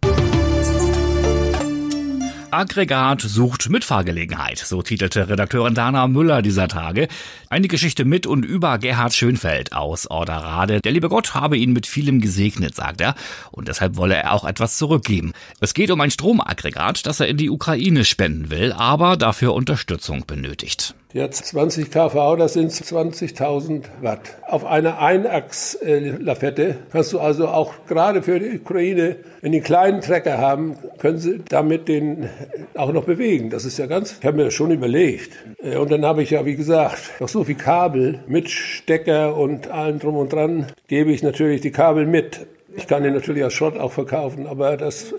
Aggregat 2.58 3.22
sucht 3.22 3.70
Mitfahrgelegenheit, 3.70 4.58
so 4.58 4.82
titelte 4.82 5.30
Redakteurin 5.30 5.76
Dana 5.76 6.08
Müller 6.08 6.42
dieser 6.42 6.68
Tage. 6.68 7.08
Eine 7.50 7.68
Geschichte 7.68 8.04
mit 8.04 8.26
und 8.26 8.44
über 8.44 8.80
Gerhard 8.80 9.14
Schönfeld 9.14 9.74
aus 9.74 10.10
Orderade. 10.10 10.82
Der 10.82 10.92
liebe 10.92 11.08
Gott 11.08 11.36
habe 11.36 11.56
ihn 11.56 11.72
mit 11.72 11.86
vielem 11.86 12.20
gesegnet, 12.20 12.74
sagt 12.74 13.02
er, 13.02 13.14
und 13.52 13.68
deshalb 13.68 13.96
wolle 13.96 14.16
er 14.16 14.34
auch 14.34 14.44
etwas 14.44 14.76
zurückgeben. 14.78 15.34
Es 15.60 15.76
geht 15.76 15.92
um 15.92 16.02
ein 16.02 16.10
Stromaggregat, 16.10 17.06
das 17.06 17.20
er 17.20 17.28
in 17.28 17.38
die 17.38 17.52
Ukraine 17.52 18.04
spenden 18.04 18.50
will, 18.50 18.74
aber 18.74 19.18
dafür 19.18 19.54
Unterstützung 19.54 20.26
benötigt. 20.26 20.96
Jetzt 21.18 21.48
20 21.48 21.90
kV, 21.90 22.36
das 22.36 22.54
sind 22.54 22.72
20.000 22.72 23.86
Watt. 24.02 24.38
Auf 24.44 24.66
einer 24.66 25.00
Einachs-Lafette 25.02 26.76
kannst 26.92 27.12
du 27.12 27.20
also 27.20 27.48
auch 27.48 27.74
gerade 27.88 28.22
für 28.22 28.40
die 28.40 28.60
Ukraine, 28.60 29.16
wenn 29.42 29.52
die 29.52 29.58
einen 29.58 29.66
kleinen 29.66 30.02
Trecker 30.02 30.38
haben, 30.38 30.78
können 31.00 31.18
sie 31.18 31.40
damit 31.50 31.88
den 31.88 32.30
auch 32.76 32.94
noch 32.94 33.06
bewegen. 33.06 33.50
Das 33.50 33.66
ist 33.66 33.80
ja 33.80 33.88
ganz, 33.88 34.18
ich 34.20 34.26
habe 34.28 34.38
mir 34.38 34.44
das 34.44 34.54
schon 34.54 34.70
überlegt. 34.70 35.32
Äh, 35.64 35.78
und 35.78 35.90
dann 35.90 36.06
habe 36.06 36.22
ich 36.22 36.30
ja, 36.30 36.46
wie 36.46 36.56
gesagt, 36.56 37.20
noch 37.20 37.30
so 37.30 37.44
viel 37.44 37.56
Kabel 37.56 38.20
mit 38.28 38.52
Stecker 38.52 39.36
und 39.36 39.72
allem 39.72 39.98
drum 39.98 40.18
und 40.18 40.32
dran, 40.32 40.68
gebe 40.88 41.12
ich 41.12 41.24
natürlich 41.24 41.62
die 41.62 41.72
Kabel 41.72 42.06
mit. 42.06 42.46
Ich 42.76 42.86
kann 42.86 43.02
den 43.02 43.16
natürlich 43.16 43.44
als 43.44 43.56
Schrott 43.56 43.80
auch 43.80 43.92
verkaufen, 43.92 44.46
aber 44.46 44.78
das 44.78 45.16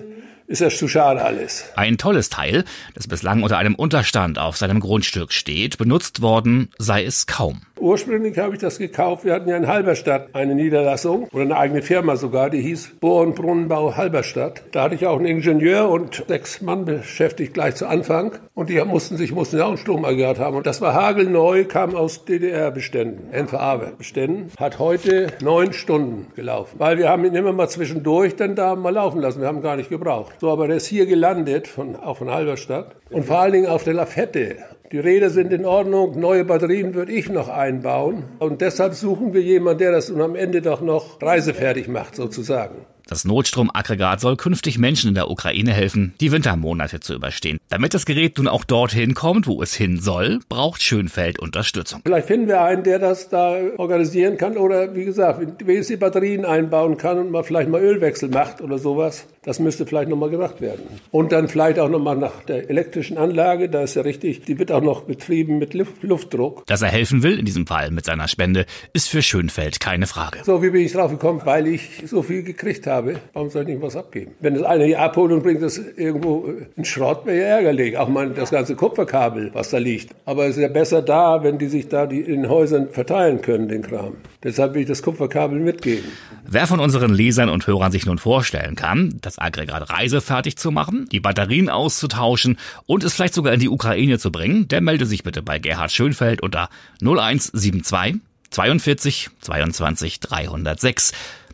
ist 0.49 0.62
das 0.62 0.78
zu 0.78 0.88
schade 0.88 1.23
alles. 1.23 1.67
Ein 1.76 1.99
tolles 1.99 2.31
Teil, 2.31 2.64
das 2.95 3.07
bislang 3.07 3.43
unter 3.43 3.59
einem 3.59 3.75
Unterstand 3.75 4.38
auf 4.38 4.57
seinem 4.57 4.81
Grundstück 4.81 5.33
steht, 5.33 5.76
benutzt 5.76 6.23
worden 6.23 6.71
sei 6.78 7.05
es 7.05 7.26
kaum. 7.26 7.61
Ursprünglich 7.78 8.37
habe 8.38 8.55
ich 8.55 8.61
das 8.61 8.78
gekauft. 8.78 9.25
Wir 9.25 9.35
hatten 9.35 9.49
ja 9.49 9.57
in 9.57 9.69
Halberstadt 9.69 10.35
eine 10.35 10.55
Niederlassung 10.55 11.28
oder 11.33 11.43
eine 11.43 11.57
eigene 11.57 11.83
Firma 11.83 12.17
sogar, 12.17 12.50
die 12.50 12.61
hieß 12.61 12.95
Bohr- 12.99 13.23
und 13.23 13.37
Brunnenbau 13.37 13.97
Halberstadt. 13.97 14.62
Da 14.73 14.83
hatte 14.83 14.95
ich 14.97 15.07
auch 15.07 15.17
einen 15.17 15.26
Ingenieur 15.26 15.88
und 15.88 16.25
sechs 16.26 16.61
Mann 16.61 16.85
beschäftigt 16.85 17.55
gleich 17.55 17.76
zu 17.76 17.87
Anfang. 17.87 18.33
Und 18.55 18.71
die 18.71 18.83
mussten 18.85 19.17
sich, 19.17 19.33
mussten 19.33 19.59
ja 19.59 19.67
auch 19.67 19.73
ein 19.73 19.76
Stromaggregat 19.76 20.38
haben. 20.38 20.57
Und 20.57 20.67
das 20.67 20.81
war 20.81 20.95
hagelneu, 20.95 21.64
kam 21.64 21.95
aus 21.95 22.25
DDR-Beständen, 22.25 23.33
NVA-Beständen. 23.33 24.50
Hat 24.59 24.78
heute 24.78 25.28
neun 25.40 25.73
Stunden 25.73 26.33
gelaufen. 26.35 26.81
Weil 26.81 26.99
wir 26.99 27.09
haben 27.09 27.25
ihn 27.25 27.35
immer 27.35 27.52
mal 27.52 27.69
zwischendurch 27.69 28.35
dann 28.35 28.57
da 28.57 28.75
mal 28.75 28.93
laufen 28.93 29.21
lassen. 29.21 29.40
Wir 29.40 29.47
haben 29.47 29.62
gar 29.62 29.76
nicht 29.76 29.90
gebraucht. 29.90 30.33
So, 30.40 30.50
aber 30.50 30.68
der 30.68 30.76
ist 30.76 30.87
hier 30.87 31.07
gelandet, 31.07 31.66
von, 31.66 31.97
auch 31.97 32.18
von 32.18 32.30
Halberstadt. 32.30 32.97
Und 33.11 33.25
vor 33.25 33.38
allen 33.38 33.52
Dingen 33.52 33.66
auf 33.66 33.85
der 33.85 33.95
Lafette 33.95 34.57
die 34.90 34.99
Räder 34.99 35.28
sind 35.28 35.52
in 35.52 35.66
Ordnung, 35.66 36.18
neue 36.18 36.47
Batterien 36.47 36.95
würde 36.95 37.12
ich 37.12 37.28
noch 37.28 37.50
einbauen. 37.50 38.25
Und 38.38 38.62
deshalb 38.62 38.95
suchen 38.95 39.35
wir 39.35 39.42
jemanden, 39.42 39.80
der 39.80 39.92
das 39.92 40.11
am 40.11 40.35
Ende 40.35 40.62
doch 40.62 40.80
noch 40.80 41.21
reisefertig 41.21 41.88
macht, 41.88 42.16
sozusagen. 42.16 42.87
Das 43.09 43.25
Notstromaggregat 43.25 44.21
soll 44.21 44.37
künftig 44.37 44.77
Menschen 44.77 45.09
in 45.09 45.15
der 45.15 45.31
Ukraine 45.31 45.73
helfen, 45.73 46.12
die 46.21 46.31
Wintermonate 46.31 47.00
zu 47.00 47.15
überstehen. 47.15 47.59
Damit 47.71 47.95
das 47.95 48.05
Gerät 48.05 48.37
nun 48.37 48.49
auch 48.49 48.65
dorthin 48.65 49.15
kommt, 49.15 49.47
wo 49.47 49.62
es 49.62 49.75
hin 49.75 49.99
soll, 49.99 50.41
braucht 50.50 50.83
Schönfeld 50.83 51.38
Unterstützung. 51.38 52.03
Vielleicht 52.05 52.27
finden 52.27 52.49
wir 52.49 52.61
einen, 52.61 52.83
der 52.83 52.99
das 52.99 53.31
da 53.31 53.57
organisieren 53.79 54.37
kann 54.37 54.59
oder 54.59 54.95
wie 54.95 55.07
gesagt, 55.07 55.41
wenigstens 55.41 55.87
die 55.87 55.97
Batterien 55.97 56.45
einbauen 56.45 56.99
kann 56.99 57.17
und 57.19 57.31
mal 57.31 57.45
vielleicht 57.45 57.71
mal 57.71 57.81
Ölwechsel 57.81 58.29
macht 58.29 58.61
oder 58.61 58.79
sowas. 58.79 59.27
Das 59.43 59.59
müsste 59.59 59.87
vielleicht 59.87 60.11
nochmal 60.11 60.29
gemacht 60.29 60.61
werden. 60.61 60.83
Und 61.11 61.33
dann 61.33 61.49
vielleicht 61.49 61.79
auch 61.79 61.88
nochmal 61.88 62.17
nach 62.17 62.43
der 62.43 62.69
elektrischen 62.69 63.17
Anlage, 63.17 63.71
da 63.71 63.85
ist 63.85 63.95
ja 63.95 64.03
richtig, 64.03 64.43
die 64.43 64.59
wird 64.59 64.71
auch 64.71 64.83
noch 64.83 65.05
betrieben 65.05 65.57
mit 65.57 65.73
Luftdruck. 66.03 66.67
Dass 66.67 66.83
er 66.83 66.88
helfen 66.88 67.23
will, 67.23 67.38
in 67.38 67.47
diesem 67.47 67.67
Fall 67.67 67.91
mit 67.91 68.05
seiner 68.05 68.29
Spende, 68.29 68.67
ist 68.93 69.09
für 69.09 69.23
Schönfeld 69.23 69.81
keine 69.81 70.07
Frage. 70.07 70.41
So, 70.45 70.62
wie 70.62 70.69
bin 70.69 70.83
ich 70.83 70.93
drauf 70.93 71.11
gekommen? 71.11 71.41
Weil 71.45 71.67
ich 71.67 72.03
so 72.05 72.23
viel 72.23 72.43
gekriegt 72.43 72.87
habe. 72.87 72.98
Warum 73.33 73.50
soll 73.50 73.62
ich 73.62 73.69
nicht 73.69 73.83
was 73.83 73.97
abgeben? 73.97 74.33
Wenn 74.40 74.55
das 74.55 74.62
eine 74.62 74.85
hier 74.85 75.00
abholt 75.00 75.33
und 75.33 75.43
bringt 75.43 75.62
das 75.62 75.78
irgendwo 75.78 76.52
in 76.76 76.85
Schrott, 76.85 77.26
wäre 77.26 77.38
ja 77.38 77.47
ärgerlich. 77.57 77.97
Auch 77.99 78.09
mal 78.09 78.31
das 78.31 78.50
ganze 78.50 78.75
Kupferkabel, 78.75 79.50
was 79.55 79.71
da 79.71 79.78
liegt. 79.78 80.14
Aber 80.25 80.47
es 80.47 80.57
ist 80.57 80.62
ja 80.62 80.69
besser 80.69 81.02
da, 81.02 81.43
wenn 81.43 81.59
die 81.59 81.69
sich 81.69 81.88
da 81.88 82.07
die 82.07 82.21
in 82.21 82.43
den 82.43 82.50
Häusern 82.50 82.88
verteilen 82.90 83.43
können, 83.43 83.69
den 83.69 83.83
Kram. 83.83 84.14
Deshalb 84.43 84.75
will 84.75 84.83
ich 84.83 84.88
das 84.88 85.02
Kupferkabel 85.02 85.59
mitgeben. 85.59 86.05
Wer 86.47 86.67
von 86.67 86.81
unseren 86.81 87.12
Lesern 87.12 87.49
und 87.49 87.67
Hörern 87.67 87.93
sich 87.93 88.07
nun 88.07 88.19
vorstellen 88.19 88.75
kann, 88.75 89.19
das 89.21 89.38
Aggregat 89.38 89.90
reisefertig 89.90 90.57
zu 90.57 90.71
machen, 90.71 91.09
die 91.11 91.21
Batterien 91.21 91.69
auszutauschen 91.69 92.59
und 92.87 93.05
es 93.05 93.14
vielleicht 93.14 93.35
sogar 93.35 93.52
in 93.52 93.61
die 93.61 93.69
Ukraine 93.69 94.19
zu 94.19 94.31
bringen, 94.33 94.69
der 94.69 94.81
melde 94.81 95.07
sich 95.07 95.25
bitte 95.25 95.43
bei 95.43 95.59
Gerhard 95.59 95.93
Schönfeld 95.93 96.43
unter 96.43 96.69
0172 97.02 98.21
42 98.50 99.31
22 99.40 100.21
306. 100.21 101.12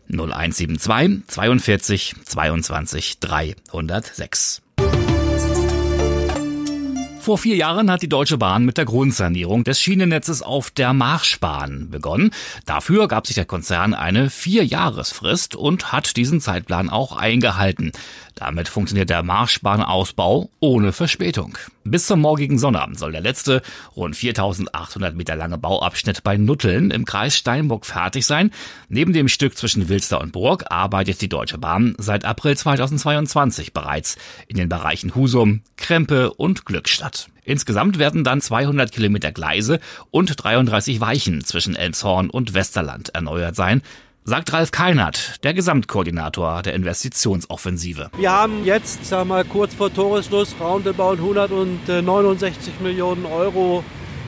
0172 0.09 1.23
42 1.27 2.15
22 2.25 3.15
306. 3.19 4.64
Vor 7.25 7.39
vier 7.39 7.55
Jahren 7.55 7.89
hat 7.89 8.03
die 8.03 8.07
Deutsche 8.07 8.37
Bahn 8.37 8.65
mit 8.65 8.77
der 8.77 8.85
Grundsanierung 8.85 9.63
des 9.63 9.81
Schienennetzes 9.81 10.43
auf 10.43 10.69
der 10.69 10.93
Marschbahn 10.93 11.89
begonnen. 11.89 12.29
Dafür 12.67 13.07
gab 13.07 13.25
sich 13.25 13.33
der 13.33 13.45
Konzern 13.45 13.95
eine 13.95 14.29
Vierjahresfrist 14.29 15.55
und 15.55 15.91
hat 15.91 16.17
diesen 16.17 16.39
Zeitplan 16.39 16.87
auch 16.87 17.17
eingehalten. 17.17 17.93
Damit 18.35 18.67
funktioniert 18.67 19.09
der 19.09 19.23
Marschbahnausbau 19.23 20.51
ohne 20.59 20.91
Verspätung. 20.91 21.57
Bis 21.87 22.07
zum 22.07 22.19
morgigen 22.19 22.59
Sonnabend 22.59 22.99
soll 22.99 23.11
der 23.11 23.21
letzte, 23.21 23.61
rund 23.95 24.15
4800 24.15 25.15
Meter 25.15 25.35
lange 25.35 25.57
Bauabschnitt 25.57 26.23
bei 26.23 26.35
Nutteln 26.35 26.91
im 26.91 27.05
Kreis 27.05 27.35
Steinburg 27.35 27.85
fertig 27.85 28.25
sein. 28.25 28.51
Neben 28.89 29.13
dem 29.13 29.29
Stück 29.29 29.57
zwischen 29.57 29.87
Wilster 29.87 30.19
und 30.19 30.31
Burg 30.31 30.65
arbeitet 30.69 31.21
die 31.21 31.29
Deutsche 31.29 31.57
Bahn 31.57 31.95
seit 31.97 32.25
April 32.25 32.57
2022 32.57 33.71
bereits 33.71 34.17
in 34.47 34.57
den 34.57 34.67
Bereichen 34.67 35.15
Husum, 35.15 35.61
Krempe 35.77 36.33
und 36.33 36.65
Glückstadt. 36.65 37.14
Insgesamt 37.43 37.99
werden 37.99 38.23
dann 38.23 38.41
200 38.41 38.91
Kilometer 38.91 39.31
Gleise 39.31 39.79
und 40.11 40.33
33 40.37 40.99
Weichen 40.99 41.43
zwischen 41.43 41.75
Elmshorn 41.75 42.29
und 42.29 42.53
Westerland 42.53 43.09
erneuert 43.13 43.55
sein 43.55 43.81
sagt 44.27 44.51
Ralf 44.53 44.71
Keinert, 44.71 45.43
der 45.43 45.53
Gesamtkoordinator 45.53 46.63
der 46.63 46.73
Investitionsoffensive. 46.73 48.09
Wir 48.17 48.31
haben 48.31 48.65
jetzt, 48.65 49.05
sag 49.05 49.27
mal, 49.27 49.45
kurz 49.45 49.75
vor 49.75 49.93
Toresschluss 49.93 50.55
roundabout 50.59 51.17
169 51.17 52.79
Millionen 52.79 53.27
Euro 53.27 53.83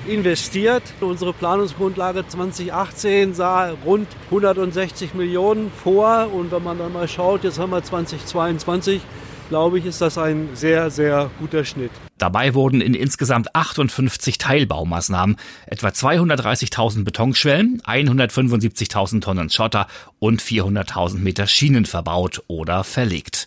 investiert. 0.08 0.84
Unsere 1.02 1.34
Planungsgrundlage 1.34 2.28
2018 2.28 3.34
sah 3.34 3.72
rund 3.86 4.08
160 4.26 5.16
Millionen 5.16 5.72
vor 5.72 6.32
und 6.32 6.52
wenn 6.52 6.64
man 6.64 6.78
dann 6.78 6.94
mal 6.94 7.08
schaut, 7.08 7.44
jetzt 7.44 7.58
haben 7.58 7.72
wir 7.72 7.84
2022 7.84 9.02
glaube 9.50 9.80
ich, 9.80 9.86
ist 9.86 10.02
das 10.02 10.18
ein 10.18 10.50
sehr, 10.54 10.90
sehr 10.90 11.30
guter 11.40 11.64
Schnitt. 11.64 11.92
Dabei 12.18 12.54
wurden 12.54 12.82
in 12.82 12.94
insgesamt 12.94 13.56
58 13.56 14.38
Teilbaumaßnahmen 14.38 15.38
etwa 15.66 15.90
230.000 15.90 17.04
Betonschwellen, 17.04 17.82
175.000 17.82 19.22
Tonnen 19.22 19.50
Schotter 19.50 19.88
und 20.20 20.42
400.000 20.42 21.20
Meter 21.20 21.48
Schienen 21.48 21.86
verbaut 21.86 22.44
oder 22.48 22.84
verlegt. 22.84 23.46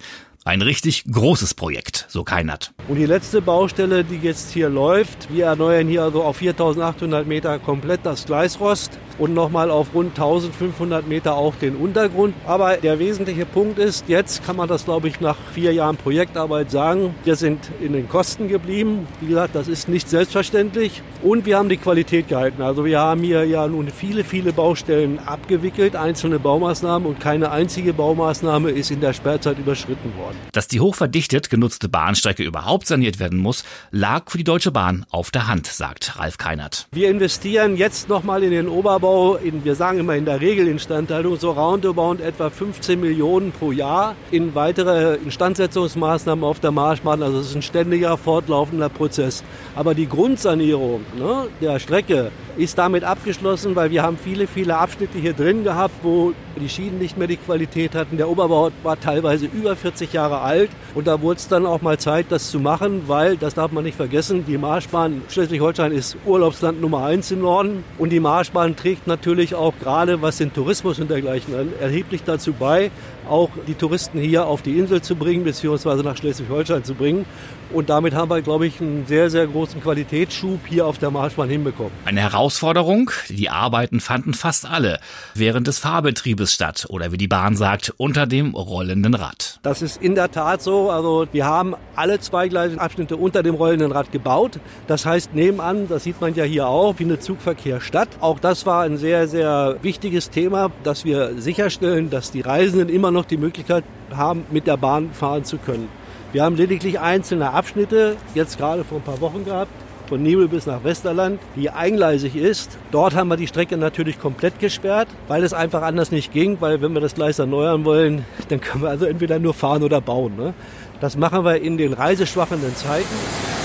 Ein 0.50 0.62
richtig 0.62 1.04
großes 1.04 1.54
Projekt, 1.54 2.06
so 2.08 2.24
Keinert. 2.24 2.72
Und 2.88 2.96
die 2.96 3.06
letzte 3.06 3.40
Baustelle, 3.40 4.02
die 4.02 4.16
jetzt 4.16 4.50
hier 4.50 4.68
läuft, 4.68 5.32
wir 5.32 5.44
erneuern 5.44 5.86
hier 5.86 6.02
also 6.02 6.24
auf 6.24 6.38
4800 6.38 7.24
Meter 7.24 7.60
komplett 7.60 8.00
das 8.02 8.26
Gleisrost 8.26 8.98
und 9.20 9.32
nochmal 9.32 9.70
auf 9.70 9.94
rund 9.94 10.18
1500 10.18 11.06
Meter 11.06 11.36
auch 11.36 11.54
den 11.54 11.76
Untergrund. 11.76 12.34
Aber 12.46 12.78
der 12.78 12.98
wesentliche 12.98 13.46
Punkt 13.46 13.78
ist, 13.78 14.08
jetzt 14.08 14.44
kann 14.44 14.56
man 14.56 14.68
das, 14.68 14.86
glaube 14.86 15.06
ich, 15.06 15.20
nach 15.20 15.36
vier 15.54 15.72
Jahren 15.72 15.96
Projektarbeit 15.96 16.72
sagen, 16.72 17.14
wir 17.22 17.36
sind 17.36 17.70
in 17.80 17.92
den 17.92 18.08
Kosten 18.08 18.48
geblieben. 18.48 19.06
Wie 19.20 19.28
gesagt, 19.28 19.54
das 19.54 19.68
ist 19.68 19.88
nicht 19.88 20.08
selbstverständlich. 20.08 21.02
Und 21.22 21.46
wir 21.46 21.58
haben 21.58 21.68
die 21.68 21.76
Qualität 21.76 22.26
gehalten. 22.26 22.62
Also 22.62 22.84
wir 22.84 22.98
haben 22.98 23.22
hier 23.22 23.44
ja 23.44 23.68
nun 23.68 23.88
viele, 23.88 24.24
viele 24.24 24.52
Baustellen 24.52 25.20
abgewickelt, 25.24 25.94
einzelne 25.94 26.40
Baumaßnahmen 26.40 27.06
und 27.06 27.20
keine 27.20 27.52
einzige 27.52 27.92
Baumaßnahme 27.92 28.70
ist 28.70 28.90
in 28.90 29.00
der 29.00 29.12
Sperrzeit 29.12 29.56
überschritten 29.56 30.16
worden. 30.16 30.39
Dass 30.52 30.66
die 30.66 30.80
hochverdichtet 30.80 31.50
genutzte 31.50 31.88
Bahnstrecke 31.88 32.42
überhaupt 32.42 32.86
saniert 32.86 33.20
werden 33.20 33.38
muss, 33.38 33.64
lag 33.90 34.30
für 34.30 34.38
die 34.38 34.44
Deutsche 34.44 34.72
Bahn 34.72 35.06
auf 35.10 35.30
der 35.30 35.46
Hand, 35.46 35.66
sagt 35.66 36.18
Ralf 36.18 36.38
Keinert. 36.38 36.88
Wir 36.92 37.08
investieren 37.08 37.76
jetzt 37.76 38.08
nochmal 38.08 38.42
in 38.42 38.50
den 38.50 38.68
Oberbau 38.68 39.36
in, 39.36 39.64
wir 39.64 39.74
sagen 39.74 40.00
immer 40.00 40.16
in 40.16 40.24
der 40.24 40.40
Regelinstandhaltung, 40.40 41.38
so 41.38 41.52
roundabout 41.52 42.22
etwa 42.22 42.50
15 42.50 43.00
Millionen 43.00 43.52
pro 43.52 43.72
Jahr 43.72 44.16
in 44.30 44.54
weitere 44.54 45.16
Instandsetzungsmaßnahmen 45.16 46.44
auf 46.44 46.60
der 46.60 46.70
Marschbahn. 46.70 47.22
Also 47.22 47.38
es 47.38 47.50
ist 47.50 47.56
ein 47.56 47.62
ständiger, 47.62 48.16
fortlaufender 48.16 48.88
Prozess. 48.88 49.44
Aber 49.74 49.94
die 49.94 50.08
Grundsanierung 50.08 51.04
ne, 51.16 51.48
der 51.60 51.78
Strecke 51.78 52.30
ist 52.56 52.76
damit 52.76 53.04
abgeschlossen, 53.04 53.76
weil 53.76 53.90
wir 53.90 54.02
haben 54.02 54.18
viele, 54.18 54.46
viele 54.46 54.76
Abschnitte 54.76 55.18
hier 55.18 55.32
drin 55.32 55.64
gehabt, 55.64 55.94
wo 56.02 56.34
die 56.60 56.68
Schienen 56.68 56.98
nicht 56.98 57.16
mehr 57.16 57.26
die 57.26 57.36
Qualität 57.36 57.94
hatten. 57.94 58.16
Der 58.16 58.28
Oberbau 58.28 58.70
war 58.82 59.00
teilweise 59.00 59.46
über 59.46 59.76
40 59.76 60.12
Jahre 60.12 60.19
alt. 60.28 60.70
Und 60.94 61.06
da 61.06 61.20
wurde 61.20 61.38
es 61.38 61.48
dann 61.48 61.66
auch 61.66 61.82
mal 61.82 61.98
Zeit, 61.98 62.26
das 62.30 62.50
zu 62.50 62.60
machen, 62.60 63.02
weil, 63.06 63.36
das 63.36 63.54
darf 63.54 63.72
man 63.72 63.84
nicht 63.84 63.96
vergessen, 63.96 64.44
die 64.46 64.58
Marschbahn 64.58 65.22
Schleswig-Holstein 65.28 65.92
ist 65.92 66.16
Urlaubsland 66.26 66.80
Nummer 66.80 67.04
eins 67.04 67.30
im 67.30 67.40
Norden. 67.40 67.84
Und 67.98 68.10
die 68.10 68.20
Marschbahn 68.20 68.76
trägt 68.76 69.06
natürlich 69.06 69.54
auch 69.54 69.74
gerade, 69.80 70.22
was 70.22 70.38
den 70.38 70.52
Tourismus 70.52 70.98
und 71.00 71.10
dergleichen 71.10 71.54
erheblich 71.80 72.22
dazu 72.24 72.52
bei, 72.52 72.90
auch 73.30 73.50
die 73.66 73.74
Touristen 73.74 74.18
hier 74.18 74.46
auf 74.46 74.62
die 74.62 74.78
Insel 74.78 75.00
zu 75.00 75.16
bringen, 75.16 75.44
beziehungsweise 75.44 76.02
nach 76.02 76.16
Schleswig-Holstein 76.16 76.84
zu 76.84 76.94
bringen. 76.94 77.24
Und 77.72 77.88
damit 77.88 78.14
haben 78.14 78.30
wir, 78.30 78.42
glaube 78.42 78.66
ich, 78.66 78.80
einen 78.80 79.06
sehr, 79.06 79.30
sehr 79.30 79.46
großen 79.46 79.80
Qualitätsschub 79.80 80.66
hier 80.66 80.86
auf 80.86 80.98
der 80.98 81.12
Marschbahn 81.12 81.48
hinbekommen. 81.48 81.92
Eine 82.04 82.20
Herausforderung. 82.20 83.12
Die 83.28 83.48
Arbeiten 83.48 84.00
fanden 84.00 84.34
fast 84.34 84.68
alle 84.68 84.98
während 85.34 85.68
des 85.68 85.78
Fahrbetriebes 85.78 86.52
statt 86.52 86.86
oder 86.88 87.12
wie 87.12 87.16
die 87.16 87.28
Bahn 87.28 87.54
sagt, 87.54 87.94
unter 87.96 88.26
dem 88.26 88.54
rollenden 88.54 89.14
Rad. 89.14 89.60
Das 89.62 89.82
ist 89.82 90.02
in 90.02 90.16
der 90.16 90.32
Tat 90.32 90.62
so. 90.62 90.90
Also 90.90 91.28
wir 91.30 91.46
haben 91.46 91.76
alle 91.94 92.18
zweigleisigen 92.18 92.80
Abschnitte 92.80 93.16
unter 93.16 93.44
dem 93.44 93.54
rollenden 93.54 93.92
Rad 93.92 94.10
gebaut. 94.10 94.58
Das 94.88 95.06
heißt 95.06 95.34
nebenan, 95.34 95.86
das 95.88 96.02
sieht 96.02 96.20
man 96.20 96.34
ja 96.34 96.42
hier 96.42 96.66
auch, 96.66 96.96
findet 96.96 97.22
Zugverkehr 97.22 97.80
statt. 97.80 98.08
Auch 98.20 98.40
das 98.40 98.66
war 98.66 98.82
ein 98.82 98.96
sehr, 98.96 99.28
sehr 99.28 99.76
wichtiges 99.82 100.30
Thema, 100.30 100.72
dass 100.82 101.04
wir 101.04 101.40
sicherstellen, 101.40 102.10
dass 102.10 102.32
die 102.32 102.40
Reisenden 102.40 102.88
immer 102.88 103.12
noch 103.12 103.19
die 103.24 103.36
Möglichkeit 103.36 103.84
haben, 104.14 104.44
mit 104.50 104.66
der 104.66 104.76
Bahn 104.76 105.10
fahren 105.12 105.44
zu 105.44 105.58
können. 105.58 105.88
Wir 106.32 106.44
haben 106.44 106.56
lediglich 106.56 107.00
einzelne 107.00 107.50
Abschnitte, 107.52 108.16
jetzt 108.34 108.58
gerade 108.58 108.84
vor 108.84 108.98
ein 108.98 109.04
paar 109.04 109.20
Wochen 109.20 109.44
gehabt, 109.44 109.72
von 110.08 110.22
Nibel 110.22 110.48
bis 110.48 110.66
nach 110.66 110.82
Westerland, 110.84 111.40
die 111.56 111.70
eingleisig 111.70 112.36
ist. 112.36 112.78
Dort 112.90 113.14
haben 113.14 113.28
wir 113.28 113.36
die 113.36 113.46
Strecke 113.46 113.76
natürlich 113.76 114.20
komplett 114.20 114.58
gesperrt, 114.58 115.08
weil 115.28 115.44
es 115.44 115.52
einfach 115.52 115.82
anders 115.82 116.10
nicht 116.10 116.32
ging, 116.32 116.60
weil 116.60 116.82
wenn 116.82 116.92
wir 116.92 117.00
das 117.00 117.14
Gleis 117.14 117.38
erneuern 117.38 117.84
wollen, 117.84 118.24
dann 118.48 118.60
können 118.60 118.82
wir 118.82 118.90
also 118.90 119.06
entweder 119.06 119.38
nur 119.38 119.54
fahren 119.54 119.82
oder 119.82 120.00
bauen. 120.00 120.36
Ne? 120.36 120.54
Das 121.00 121.16
machen 121.16 121.44
wir 121.44 121.60
in 121.60 121.78
den 121.78 121.92
reiseschwachenden 121.92 122.74
Zeiten. 122.74 123.59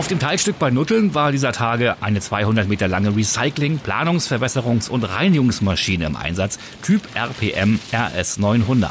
Auf 0.00 0.08
dem 0.08 0.18
Teilstück 0.18 0.58
bei 0.58 0.70
Nutteln 0.70 1.14
war 1.14 1.30
dieser 1.30 1.52
Tage 1.52 1.96
eine 2.00 2.20
200 2.20 2.66
Meter 2.66 2.88
lange 2.88 3.10
Recycling-, 3.10 3.80
Planungsverbesserungs- 3.80 4.88
und 4.88 5.04
Reinigungsmaschine 5.04 6.06
im 6.06 6.16
Einsatz, 6.16 6.58
Typ 6.80 7.02
RPM 7.14 7.78
RS 7.92 8.38
900. 8.38 8.90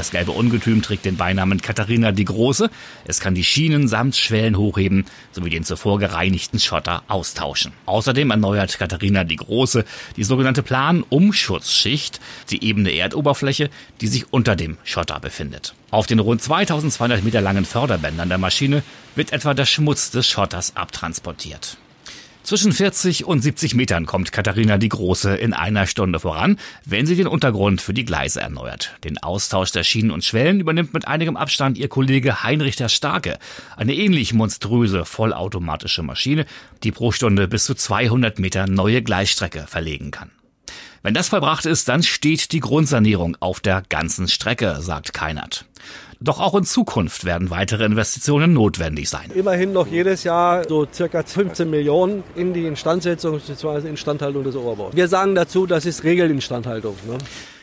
Das 0.00 0.12
gelbe 0.12 0.32
Ungetüm 0.32 0.80
trägt 0.80 1.04
den 1.04 1.18
Beinamen 1.18 1.60
Katharina 1.60 2.10
die 2.10 2.24
Große. 2.24 2.70
Es 3.04 3.20
kann 3.20 3.34
die 3.34 3.44
Schienen 3.44 3.86
samt 3.86 4.16
Schwellen 4.16 4.56
hochheben 4.56 5.04
sowie 5.32 5.50
den 5.50 5.62
zuvor 5.62 5.98
gereinigten 5.98 6.58
Schotter 6.58 7.02
austauschen. 7.06 7.72
Außerdem 7.84 8.30
erneuert 8.30 8.78
Katharina 8.78 9.24
die 9.24 9.36
Große 9.36 9.84
die 10.16 10.24
sogenannte 10.24 10.62
Plan-Umschutzschicht, 10.62 12.18
die 12.48 12.64
ebene 12.64 12.92
Erdoberfläche, 12.92 13.68
die 14.00 14.06
sich 14.06 14.32
unter 14.32 14.56
dem 14.56 14.78
Schotter 14.84 15.20
befindet. 15.20 15.74
Auf 15.90 16.06
den 16.06 16.18
rund 16.18 16.40
2200 16.40 17.22
Meter 17.22 17.42
langen 17.42 17.66
Förderbändern 17.66 18.30
der 18.30 18.38
Maschine 18.38 18.82
wird 19.16 19.34
etwa 19.34 19.52
der 19.52 19.66
Schmutz 19.66 20.10
des 20.10 20.26
Schotters 20.26 20.76
abtransportiert. 20.76 21.76
Zwischen 22.50 22.72
40 22.72 23.26
und 23.26 23.42
70 23.42 23.76
Metern 23.76 24.06
kommt 24.06 24.32
Katharina 24.32 24.76
die 24.76 24.88
Große 24.88 25.36
in 25.36 25.52
einer 25.52 25.86
Stunde 25.86 26.18
voran, 26.18 26.58
wenn 26.84 27.06
sie 27.06 27.14
den 27.14 27.28
Untergrund 27.28 27.80
für 27.80 27.94
die 27.94 28.04
Gleise 28.04 28.40
erneuert. 28.40 28.96
Den 29.04 29.18
Austausch 29.18 29.70
der 29.70 29.84
Schienen 29.84 30.10
und 30.10 30.24
Schwellen 30.24 30.58
übernimmt 30.58 30.92
mit 30.92 31.06
einigem 31.06 31.36
Abstand 31.36 31.78
ihr 31.78 31.86
Kollege 31.86 32.42
Heinrich 32.42 32.74
der 32.74 32.88
Starke, 32.88 33.38
eine 33.76 33.94
ähnlich 33.94 34.34
monströse 34.34 35.04
vollautomatische 35.04 36.02
Maschine, 36.02 36.44
die 36.82 36.90
pro 36.90 37.12
Stunde 37.12 37.46
bis 37.46 37.66
zu 37.66 37.76
200 37.76 38.40
Meter 38.40 38.66
neue 38.66 39.00
Gleisstrecke 39.00 39.68
verlegen 39.68 40.10
kann. 40.10 40.32
Wenn 41.04 41.14
das 41.14 41.28
vollbracht 41.28 41.66
ist, 41.66 41.88
dann 41.88 42.02
steht 42.02 42.50
die 42.50 42.58
Grundsanierung 42.58 43.36
auf 43.38 43.60
der 43.60 43.84
ganzen 43.88 44.26
Strecke, 44.26 44.78
sagt 44.80 45.14
Keinert. 45.14 45.66
Doch 46.22 46.38
auch 46.38 46.54
in 46.54 46.64
Zukunft 46.64 47.24
werden 47.24 47.48
weitere 47.48 47.86
Investitionen 47.86 48.52
notwendig 48.52 49.08
sein. 49.08 49.30
Immerhin 49.34 49.72
noch 49.72 49.86
jedes 49.86 50.22
Jahr 50.22 50.68
so 50.68 50.86
circa 50.92 51.22
15 51.22 51.70
Millionen 51.70 52.22
in 52.36 52.52
die 52.52 52.66
Instandsetzung 52.66 53.40
bzw. 53.40 53.88
Instandhaltung 53.88 54.44
des 54.44 54.54
Oberbaus. 54.54 54.94
Wir 54.94 55.08
sagen 55.08 55.34
dazu, 55.34 55.64
das 55.64 55.86
ist 55.86 56.04
Regelinstandhaltung. 56.04 56.94
Ne? 57.08 57.16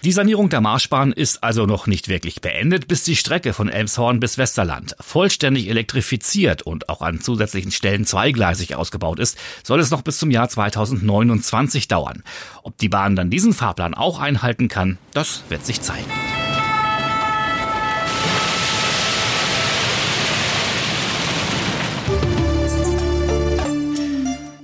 Die 0.03 0.11
Sanierung 0.11 0.49
der 0.49 0.61
Marschbahn 0.61 1.11
ist 1.11 1.43
also 1.43 1.67
noch 1.67 1.85
nicht 1.85 2.07
wirklich 2.07 2.41
beendet, 2.41 2.87
bis 2.87 3.03
die 3.03 3.15
Strecke 3.15 3.53
von 3.53 3.69
Elmshorn 3.69 4.19
bis 4.19 4.39
Westerland 4.39 4.95
vollständig 4.99 5.69
elektrifiziert 5.69 6.63
und 6.63 6.89
auch 6.89 7.01
an 7.01 7.21
zusätzlichen 7.21 7.71
Stellen 7.71 8.05
zweigleisig 8.05 8.75
ausgebaut 8.75 9.19
ist, 9.19 9.37
soll 9.61 9.79
es 9.79 9.91
noch 9.91 10.01
bis 10.01 10.17
zum 10.17 10.31
Jahr 10.31 10.49
2029 10.49 11.87
dauern. 11.87 12.23
Ob 12.63 12.75
die 12.79 12.89
Bahn 12.89 13.15
dann 13.15 13.29
diesen 13.29 13.53
Fahrplan 13.53 13.93
auch 13.93 14.19
einhalten 14.19 14.67
kann, 14.67 14.97
das 15.13 15.43
wird 15.49 15.63
sich 15.63 15.81
zeigen. 15.81 16.09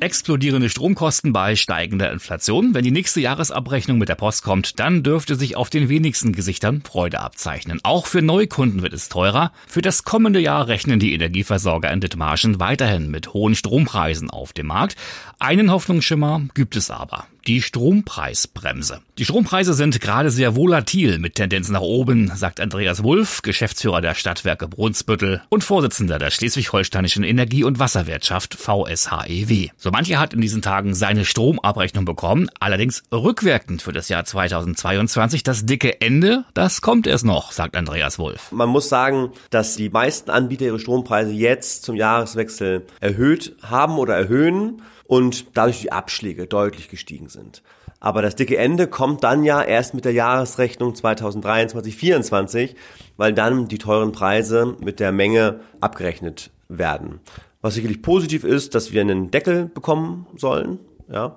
Explodierende 0.04 0.70
Stromkosten 0.70 1.32
bei 1.32 1.56
steigender 1.56 2.12
Inflation. 2.12 2.74
Wenn 2.74 2.84
die 2.84 2.92
nächste 2.92 3.22
Jahresabrechnung 3.22 3.98
mit 3.98 4.10
der 4.10 4.16
Post 4.16 4.44
kommt, 4.44 4.80
dann 4.80 5.02
dürfte 5.02 5.36
sich 5.36 5.56
auf 5.56 5.70
den 5.70 5.88
wenigsten 5.90 6.34
Gesichtern 6.34 6.84
Freude 6.86 7.22
abzeichnen. 7.22 7.80
Auch 7.84 8.06
für 8.06 8.22
Neukunden 8.22 8.82
wird 8.82 8.94
es 8.94 9.10
teurer. 9.10 9.54
Für 9.66 9.82
das 9.82 10.04
kommende 10.04 10.40
Jahr 10.40 10.68
rechnen 10.68 11.00
die 11.00 11.14
Energieversorger 11.14 11.92
in 11.92 12.02
Dithmarschen 12.02 12.60
weiterhin 12.60 13.10
mit 13.10 13.34
hohen 13.34 13.56
Strompreisen 13.56 14.30
auf 14.30 14.52
dem 14.52 14.68
Markt. 14.68 14.98
Einen 15.40 15.72
Hoffnungsschimmer 15.72 16.42
gibt 16.54 16.76
es 16.76 16.92
aber 16.92 17.26
die 17.48 17.62
Strompreisbremse. 17.62 19.02
Die 19.18 19.26
Strompreise 19.26 19.74
sind 19.74 20.00
gerade 20.02 20.32
sehr 20.32 20.56
volatil 20.56 21.20
mit 21.20 21.36
Tendenz 21.36 21.70
nach 21.70 21.82
oben, 21.82 22.32
sagt 22.36 22.60
Andreas 22.60 23.04
Wulff, 23.04 23.42
Geschäftsführer 23.42 24.02
der 24.02 24.16
Stadtwerke 24.16 24.68
Brunsbüttel 24.68 25.42
und 25.50 25.64
Vorsitzender 25.64 26.20
der 26.20 26.32
schleswig-holsteinischen 26.32 27.24
Energie- 27.24 27.64
und 27.64 27.80
Wasserwirtschaft 27.80 28.56
VSHEW. 28.56 29.70
So 29.78 29.92
mancher 29.92 30.20
hat 30.20 30.34
in 30.34 30.42
diesen 30.42 30.62
Tagen 30.62 30.96
seine 30.96 31.26
Stromabrechnung 31.26 32.06
bekommen, 32.06 32.50
allerdings 32.60 33.04
rückwirkend 33.12 33.82
für 33.82 33.92
das 33.92 34.10
Jahr 34.10 34.26
2022. 34.26 35.44
Das 35.44 35.66
dicke 35.66 36.02
Ende, 36.02 36.46
das 36.54 36.82
kommt 36.82 37.08
erst 37.08 37.26
noch, 37.26 37.52
sagt 37.52 37.76
Andreas 37.76 38.18
Wulff. 38.18 38.52
Man 38.52 38.70
muss 38.70 38.90
sagen, 38.90 39.32
dass 39.50 39.76
die 39.76 39.90
meisten 39.90 40.32
Anbieter 40.32 40.66
ihre 40.66 40.80
Strompreise 40.80 41.32
jetzt 41.32 41.84
zum 41.84 41.96
Jahreswechsel 41.96 42.86
erhöht 43.00 43.56
haben 43.62 43.98
oder 43.98 44.16
erhöhen 44.16 44.82
und 45.14 45.56
dadurch 45.56 45.82
die 45.82 45.92
Abschläge 45.92 46.48
deutlich 46.48 46.90
gestiegen 46.90 47.30
sind. 47.30 47.62
Aber 48.00 48.24
das 48.24 48.36
dicke 48.36 48.58
Ende 48.58 48.88
kommt 48.88 49.24
dann 49.24 49.44
ja 49.44 49.62
erst 49.62 49.94
mit 49.94 50.06
der 50.06 50.12
Jahresrechnung 50.12 50.96
2023, 50.96 51.72
2024, 51.72 52.76
weil 53.16 53.32
dann 53.32 53.68
die 53.68 53.78
teuren 53.78 54.12
Preise 54.12 54.76
mit 54.80 55.00
der 55.00 55.12
Menge 55.12 55.60
abgerechnet 55.82 56.50
werden. 56.68 57.20
Was 57.62 57.76
sicherlich 57.76 58.02
positiv 58.02 58.44
ist, 58.44 58.74
dass 58.74 58.92
wir 58.92 59.02
einen 59.02 59.30
Deckel 59.30 59.68
bekommen 59.68 60.26
sollen, 60.36 60.80
ja. 61.12 61.36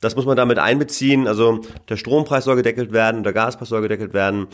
Das 0.00 0.14
muss 0.14 0.26
man 0.26 0.36
damit 0.36 0.58
einbeziehen. 0.58 1.26
Also 1.26 1.62
der 1.88 1.96
Strompreis 1.96 2.44
soll 2.44 2.56
gedeckelt 2.56 2.92
werden, 2.92 3.24
der 3.24 3.32
Gaspreis 3.32 3.70
soll 3.70 3.80
gedeckelt 3.80 4.12
werden. 4.12 4.46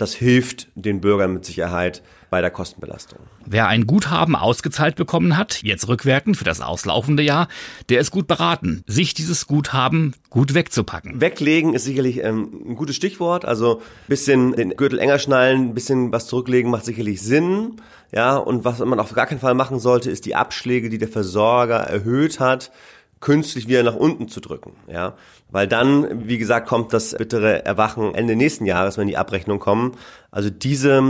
Das 0.00 0.14
hilft 0.14 0.68
den 0.74 1.02
Bürgern 1.02 1.34
mit 1.34 1.44
Sicherheit 1.44 2.02
bei 2.30 2.40
der 2.40 2.50
Kostenbelastung. 2.50 3.18
Wer 3.44 3.68
ein 3.68 3.86
Guthaben 3.86 4.34
ausgezahlt 4.34 4.96
bekommen 4.96 5.36
hat, 5.36 5.62
jetzt 5.62 5.88
rückwirkend 5.88 6.38
für 6.38 6.44
das 6.44 6.62
auslaufende 6.62 7.22
Jahr, 7.22 7.48
der 7.90 8.00
ist 8.00 8.10
gut 8.10 8.26
beraten, 8.26 8.82
sich 8.86 9.12
dieses 9.12 9.46
Guthaben 9.46 10.14
gut 10.30 10.54
wegzupacken. 10.54 11.20
Weglegen 11.20 11.74
ist 11.74 11.84
sicherlich 11.84 12.24
ähm, 12.24 12.62
ein 12.70 12.76
gutes 12.76 12.96
Stichwort. 12.96 13.44
Also 13.44 13.82
bisschen 14.08 14.52
den 14.52 14.70
Gürtel 14.70 14.98
enger 14.98 15.18
schnallen, 15.18 15.74
bisschen 15.74 16.12
was 16.12 16.28
zurücklegen 16.28 16.70
macht 16.70 16.86
sicherlich 16.86 17.20
Sinn. 17.20 17.76
Ja, 18.10 18.36
und 18.38 18.64
was 18.64 18.78
man 18.78 19.00
auf 19.00 19.12
gar 19.12 19.26
keinen 19.26 19.40
Fall 19.40 19.54
machen 19.54 19.80
sollte, 19.80 20.10
ist 20.10 20.24
die 20.24 20.34
Abschläge, 20.34 20.88
die 20.88 20.98
der 20.98 21.08
Versorger 21.08 21.76
erhöht 21.76 22.40
hat, 22.40 22.72
künstlich 23.20 23.68
wieder 23.68 23.82
nach 23.82 23.96
unten 23.96 24.28
zu 24.28 24.40
drücken, 24.40 24.72
ja, 24.90 25.14
weil 25.50 25.68
dann, 25.68 26.28
wie 26.28 26.38
gesagt, 26.38 26.66
kommt 26.68 26.92
das 26.92 27.14
bittere 27.14 27.64
Erwachen 27.64 28.14
Ende 28.14 28.34
nächsten 28.34 28.64
Jahres, 28.64 28.96
wenn 28.96 29.08
die 29.08 29.18
Abrechnungen 29.18 29.60
kommen. 29.60 29.92
Also 30.30 30.48
diese 30.48 31.02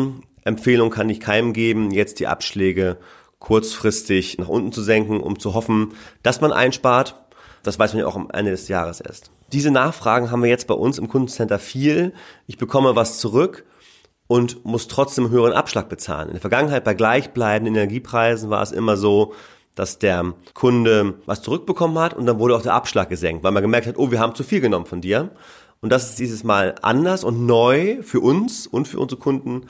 Empfehlung 0.44 0.90
kann 0.90 1.08
ich 1.08 1.20
keinem 1.20 1.52
geben, 1.52 1.92
jetzt 1.92 2.18
die 2.18 2.26
Abschläge 2.26 2.96
kurzfristig 3.38 4.38
nach 4.38 4.48
unten 4.48 4.72
zu 4.72 4.82
senken, 4.82 5.20
um 5.20 5.38
zu 5.38 5.54
hoffen, 5.54 5.92
dass 6.22 6.40
man 6.40 6.52
einspart. 6.52 7.14
Das 7.62 7.78
weiß 7.78 7.92
man 7.92 8.00
ja 8.00 8.06
auch 8.06 8.16
am 8.16 8.28
Ende 8.32 8.50
des 8.50 8.68
Jahres 8.68 9.00
erst. 9.00 9.30
Diese 9.52 9.70
Nachfragen 9.70 10.30
haben 10.30 10.42
wir 10.42 10.50
jetzt 10.50 10.66
bei 10.66 10.74
uns 10.74 10.98
im 10.98 11.08
Kundencenter 11.08 11.58
viel. 11.58 12.12
Ich 12.46 12.58
bekomme 12.58 12.96
was 12.96 13.18
zurück 13.18 13.64
und 14.26 14.64
muss 14.64 14.88
trotzdem 14.88 15.30
höheren 15.30 15.52
Abschlag 15.52 15.88
bezahlen. 15.88 16.28
In 16.28 16.34
der 16.34 16.40
Vergangenheit 16.40 16.84
bei 16.84 16.94
gleichbleibenden 16.94 17.74
Energiepreisen 17.74 18.50
war 18.50 18.62
es 18.62 18.72
immer 18.72 18.96
so, 18.96 19.34
dass 19.80 19.98
der 19.98 20.34
Kunde 20.52 21.14
was 21.24 21.40
zurückbekommen 21.40 21.98
hat 21.98 22.12
und 22.12 22.26
dann 22.26 22.38
wurde 22.38 22.54
auch 22.54 22.60
der 22.60 22.74
Abschlag 22.74 23.08
gesenkt, 23.08 23.42
weil 23.42 23.52
man 23.52 23.62
gemerkt 23.62 23.86
hat, 23.86 23.96
oh, 23.96 24.10
wir 24.10 24.20
haben 24.20 24.34
zu 24.34 24.42
viel 24.42 24.60
genommen 24.60 24.84
von 24.84 25.00
dir. 25.00 25.30
Und 25.80 25.90
das 25.90 26.10
ist 26.10 26.18
dieses 26.18 26.44
Mal 26.44 26.74
anders 26.82 27.24
und 27.24 27.46
neu 27.46 28.02
für 28.02 28.20
uns 28.20 28.66
und 28.66 28.86
für 28.86 28.98
unsere 28.98 29.18
Kunden, 29.18 29.68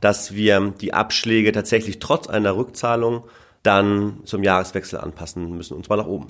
dass 0.00 0.32
wir 0.32 0.72
die 0.80 0.94
Abschläge 0.94 1.50
tatsächlich 1.50 1.98
trotz 1.98 2.28
einer 2.28 2.56
Rückzahlung 2.56 3.24
dann 3.64 4.20
zum 4.26 4.44
Jahreswechsel 4.44 5.00
anpassen 5.00 5.56
müssen, 5.56 5.76
und 5.76 5.86
zwar 5.86 5.96
nach 5.96 6.06
oben. 6.06 6.28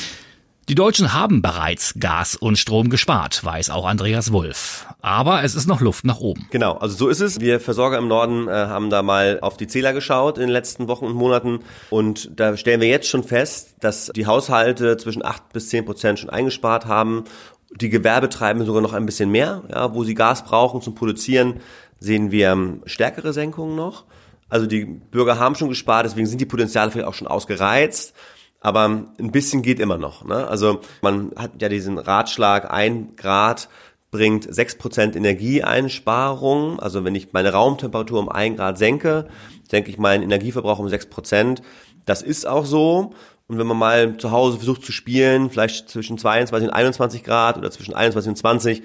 Die 0.68 0.74
Deutschen 0.74 1.14
haben 1.14 1.40
bereits 1.40 1.94
Gas 1.98 2.36
und 2.36 2.58
Strom 2.58 2.90
gespart, 2.90 3.42
weiß 3.42 3.70
auch 3.70 3.86
Andreas 3.86 4.32
Wulff. 4.32 4.86
Aber 5.00 5.42
es 5.42 5.54
ist 5.54 5.66
noch 5.66 5.80
Luft 5.80 6.04
nach 6.04 6.20
oben. 6.20 6.46
Genau, 6.50 6.74
also 6.74 6.94
so 6.94 7.08
ist 7.08 7.20
es. 7.20 7.40
Wir 7.40 7.58
Versorger 7.58 7.96
im 7.96 8.06
Norden 8.06 8.48
äh, 8.48 8.52
haben 8.52 8.90
da 8.90 9.02
mal 9.02 9.38
auf 9.40 9.56
die 9.56 9.66
Zähler 9.66 9.94
geschaut 9.94 10.36
in 10.36 10.42
den 10.42 10.50
letzten 10.50 10.86
Wochen 10.86 11.06
und 11.06 11.14
Monaten. 11.14 11.60
Und 11.88 12.38
da 12.38 12.54
stellen 12.58 12.82
wir 12.82 12.88
jetzt 12.88 13.08
schon 13.08 13.24
fest, 13.24 13.76
dass 13.80 14.12
die 14.14 14.26
Haushalte 14.26 14.98
zwischen 14.98 15.24
acht 15.24 15.54
bis 15.54 15.70
zehn 15.70 15.86
Prozent 15.86 16.18
schon 16.18 16.28
eingespart 16.28 16.84
haben. 16.84 17.24
Die 17.74 17.88
Gewerbetreibenden 17.88 18.66
sogar 18.66 18.82
noch 18.82 18.92
ein 18.92 19.06
bisschen 19.06 19.30
mehr, 19.30 19.62
ja, 19.70 19.94
wo 19.94 20.04
sie 20.04 20.14
Gas 20.14 20.44
brauchen 20.44 20.82
zum 20.82 20.94
Produzieren, 20.94 21.60
sehen 21.98 22.30
wir 22.30 22.50
ähm, 22.50 22.82
stärkere 22.84 23.32
Senkungen 23.32 23.74
noch. 23.74 24.04
Also 24.50 24.66
die 24.66 24.84
Bürger 24.84 25.38
haben 25.38 25.54
schon 25.54 25.70
gespart, 25.70 26.04
deswegen 26.04 26.26
sind 26.26 26.42
die 26.42 26.46
Potenziale 26.46 26.90
vielleicht 26.90 27.08
auch 27.08 27.14
schon 27.14 27.26
ausgereizt. 27.26 28.14
Aber 28.60 28.84
ein 28.86 29.32
bisschen 29.32 29.62
geht 29.62 29.78
immer 29.78 29.98
noch. 29.98 30.24
Ne? 30.24 30.46
Also 30.48 30.80
man 31.00 31.32
hat 31.36 31.62
ja 31.62 31.68
diesen 31.68 31.98
Ratschlag, 31.98 32.70
ein 32.70 33.14
Grad 33.16 33.68
bringt 34.10 34.52
sechs 34.52 34.76
Prozent 34.76 35.16
Energieeinsparung. 35.16 36.80
Also 36.80 37.04
wenn 37.04 37.14
ich 37.14 37.32
meine 37.32 37.52
Raumtemperatur 37.52 38.18
um 38.18 38.28
ein 38.28 38.56
Grad 38.56 38.78
senke, 38.78 39.28
senke 39.68 39.90
ich 39.90 39.98
meinen 39.98 40.22
Energieverbrauch 40.22 40.78
um 40.78 40.88
sechs 40.88 41.06
Prozent. 41.06 41.62
Das 42.06 42.22
ist 42.22 42.46
auch 42.46 42.64
so. 42.64 43.12
Und 43.48 43.58
wenn 43.58 43.66
man 43.66 43.78
mal 43.78 44.16
zu 44.18 44.30
Hause 44.30 44.58
versucht 44.58 44.84
zu 44.84 44.92
spielen, 44.92 45.50
vielleicht 45.50 45.88
zwischen 45.88 46.18
22 46.18 46.68
und 46.68 46.74
21 46.74 47.24
Grad 47.24 47.56
oder 47.56 47.70
zwischen 47.70 47.94
21 47.94 48.30
und 48.30 48.36
20, 48.36 48.82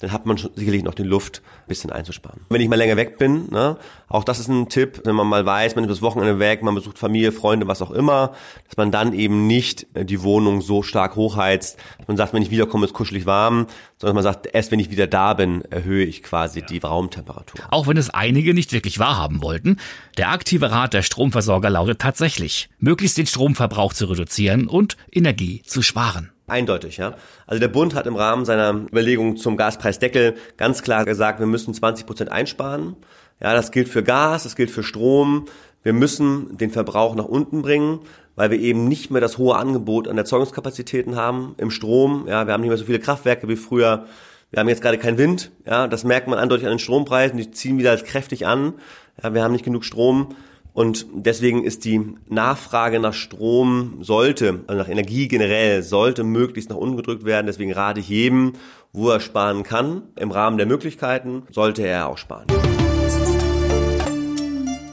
dann 0.00 0.12
hat 0.12 0.26
man 0.26 0.36
sicherlich 0.36 0.82
noch 0.82 0.94
die 0.94 1.02
Luft, 1.02 1.42
ein 1.64 1.68
bisschen 1.68 1.92
einzusparen. 1.92 2.40
Wenn 2.48 2.60
ich 2.60 2.68
mal 2.68 2.76
länger 2.76 2.96
weg 2.96 3.18
bin, 3.18 3.50
ne, 3.50 3.76
auch 4.08 4.24
das 4.24 4.40
ist 4.40 4.48
ein 4.48 4.68
Tipp, 4.68 5.02
wenn 5.04 5.14
man 5.14 5.26
mal 5.26 5.44
weiß, 5.44 5.76
man 5.76 5.84
ist 5.84 5.90
das 5.90 6.02
Wochenende 6.02 6.38
weg, 6.38 6.62
man 6.62 6.74
besucht 6.74 6.98
Familie, 6.98 7.32
Freunde, 7.32 7.68
was 7.68 7.82
auch 7.82 7.90
immer, 7.90 8.32
dass 8.66 8.76
man 8.76 8.90
dann 8.90 9.12
eben 9.12 9.46
nicht 9.46 9.86
äh, 9.94 10.04
die 10.04 10.22
Wohnung 10.22 10.62
so 10.62 10.82
stark 10.82 11.16
hochheizt, 11.16 11.78
dass 11.98 12.08
man 12.08 12.16
sagt, 12.16 12.32
wenn 12.32 12.42
ich 12.42 12.50
wiederkomme, 12.50 12.86
ist 12.86 12.94
kuschelig 12.94 13.26
warm, 13.26 13.66
sondern 13.98 14.14
man 14.14 14.24
sagt, 14.24 14.48
erst 14.52 14.72
wenn 14.72 14.80
ich 14.80 14.90
wieder 14.90 15.06
da 15.06 15.34
bin, 15.34 15.62
erhöhe 15.70 16.04
ich 16.04 16.22
quasi 16.22 16.60
ja. 16.60 16.66
die 16.66 16.78
Raumtemperatur. 16.78 17.60
Auch 17.70 17.86
wenn 17.86 17.96
es 17.96 18.10
einige 18.10 18.54
nicht 18.54 18.72
wirklich 18.72 18.98
wahrhaben 18.98 19.42
wollten, 19.42 19.76
der 20.16 20.30
aktive 20.30 20.70
Rat 20.70 20.94
der 20.94 21.02
Stromversorger 21.02 21.70
lautet 21.70 22.00
tatsächlich, 22.00 22.70
möglichst 22.78 23.18
den 23.18 23.26
Stromverbrauch 23.26 23.92
zu 23.92 24.06
reduzieren 24.06 24.66
und 24.66 24.96
Energie 25.12 25.62
zu 25.62 25.82
sparen. 25.82 26.32
Eindeutig, 26.50 26.96
ja. 26.96 27.14
Also 27.46 27.60
der 27.60 27.68
Bund 27.68 27.94
hat 27.94 28.06
im 28.06 28.16
Rahmen 28.16 28.44
seiner 28.44 28.74
Überlegungen 28.74 29.36
zum 29.36 29.56
Gaspreisdeckel 29.56 30.34
ganz 30.56 30.82
klar 30.82 31.04
gesagt, 31.04 31.38
wir 31.38 31.46
müssen 31.46 31.72
20 31.72 32.06
Prozent 32.06 32.32
einsparen. 32.32 32.96
Ja, 33.40 33.54
das 33.54 33.70
gilt 33.70 33.88
für 33.88 34.02
Gas, 34.02 34.42
das 34.42 34.56
gilt 34.56 34.70
für 34.70 34.82
Strom. 34.82 35.46
Wir 35.82 35.92
müssen 35.92 36.58
den 36.58 36.70
Verbrauch 36.70 37.14
nach 37.14 37.24
unten 37.24 37.62
bringen, 37.62 38.00
weil 38.36 38.50
wir 38.50 38.58
eben 38.58 38.86
nicht 38.86 39.10
mehr 39.10 39.20
das 39.20 39.38
hohe 39.38 39.56
Angebot 39.56 40.08
an 40.08 40.18
Erzeugungskapazitäten 40.18 41.16
haben 41.16 41.54
im 41.56 41.70
Strom. 41.70 42.26
Ja, 42.28 42.46
wir 42.46 42.52
haben 42.52 42.60
nicht 42.60 42.68
mehr 42.68 42.78
so 42.78 42.84
viele 42.84 42.98
Kraftwerke 42.98 43.48
wie 43.48 43.56
früher. 43.56 44.06
Wir 44.50 44.60
haben 44.60 44.68
jetzt 44.68 44.82
gerade 44.82 44.98
keinen 44.98 45.16
Wind. 45.16 45.52
Ja, 45.64 45.86
das 45.86 46.04
merkt 46.04 46.26
man 46.26 46.38
eindeutig 46.38 46.66
an 46.66 46.72
den 46.72 46.78
Strompreisen. 46.80 47.38
Die 47.38 47.50
ziehen 47.50 47.78
wieder 47.78 47.96
kräftig 47.96 48.46
an. 48.46 48.74
Ja, 49.22 49.32
wir 49.32 49.42
haben 49.42 49.52
nicht 49.52 49.64
genug 49.64 49.84
Strom. 49.84 50.34
Und 50.80 51.08
deswegen 51.12 51.62
ist 51.62 51.84
die 51.84 52.14
Nachfrage 52.30 53.00
nach 53.00 53.12
Strom 53.12 53.98
sollte, 54.00 54.60
also 54.66 54.80
nach 54.80 54.88
Energie 54.88 55.28
generell, 55.28 55.82
sollte 55.82 56.24
möglichst 56.24 56.70
nach 56.70 56.78
unten 56.78 56.96
gedrückt 56.96 57.26
werden. 57.26 57.46
Deswegen 57.46 57.74
rate 57.74 58.00
ich 58.00 58.08
jedem, 58.08 58.54
wo 58.90 59.10
er 59.10 59.20
sparen 59.20 59.62
kann, 59.62 60.04
im 60.16 60.30
Rahmen 60.30 60.56
der 60.56 60.66
Möglichkeiten, 60.66 61.42
sollte 61.50 61.86
er 61.86 62.08
auch 62.08 62.16
sparen. 62.16 62.46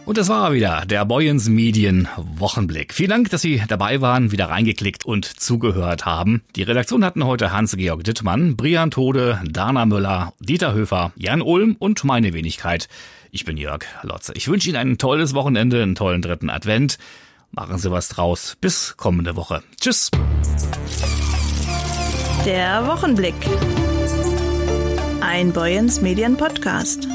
Und 0.08 0.18
es 0.18 0.30
war 0.30 0.54
wieder 0.54 0.86
der 0.86 1.04
Boyens 1.04 1.50
Medien 1.50 2.08
Wochenblick. 2.16 2.94
Vielen 2.94 3.10
Dank, 3.10 3.30
dass 3.30 3.42
Sie 3.42 3.62
dabei 3.68 4.00
waren, 4.00 4.32
wieder 4.32 4.46
reingeklickt 4.46 5.04
und 5.04 5.26
zugehört 5.26 6.06
haben. 6.06 6.44
Die 6.56 6.64
Redaktion 6.64 7.04
hatten 7.04 7.26
heute 7.26 7.52
Hans-Georg 7.52 8.06
Dittmann, 8.06 8.56
Brian 8.56 8.90
Tode, 8.90 9.42
Dana 9.44 9.86
Müller, 9.86 10.32
Dieter 10.40 10.74
Höfer, 10.74 11.12
Jan 11.18 11.42
Ulm 11.42 11.76
und 11.78 12.06
meine 12.06 12.32
Wenigkeit. 12.32 12.88
Ich 13.32 13.44
bin 13.44 13.58
Jörg 13.58 13.84
Lotze. 14.02 14.32
Ich 14.36 14.48
wünsche 14.48 14.70
Ihnen 14.70 14.78
ein 14.78 14.98
tolles 14.98 15.34
Wochenende, 15.34 15.84
einen 15.84 15.96
tollen 15.96 16.22
dritten 16.22 16.50
Advent. 16.50 16.98
Machen 17.52 17.78
Sie 17.78 17.92
was 17.92 18.08
draus. 18.08 18.56
Bis 18.62 18.96
kommende 18.96 19.36
Woche. 19.36 19.62
Tschüss. 19.78 20.10
Der 22.46 22.88
Wochenblick. 22.88 23.36
Ein 25.20 25.52
Boyens 25.52 26.00
Medien 26.00 26.38
Podcast. 26.38 27.10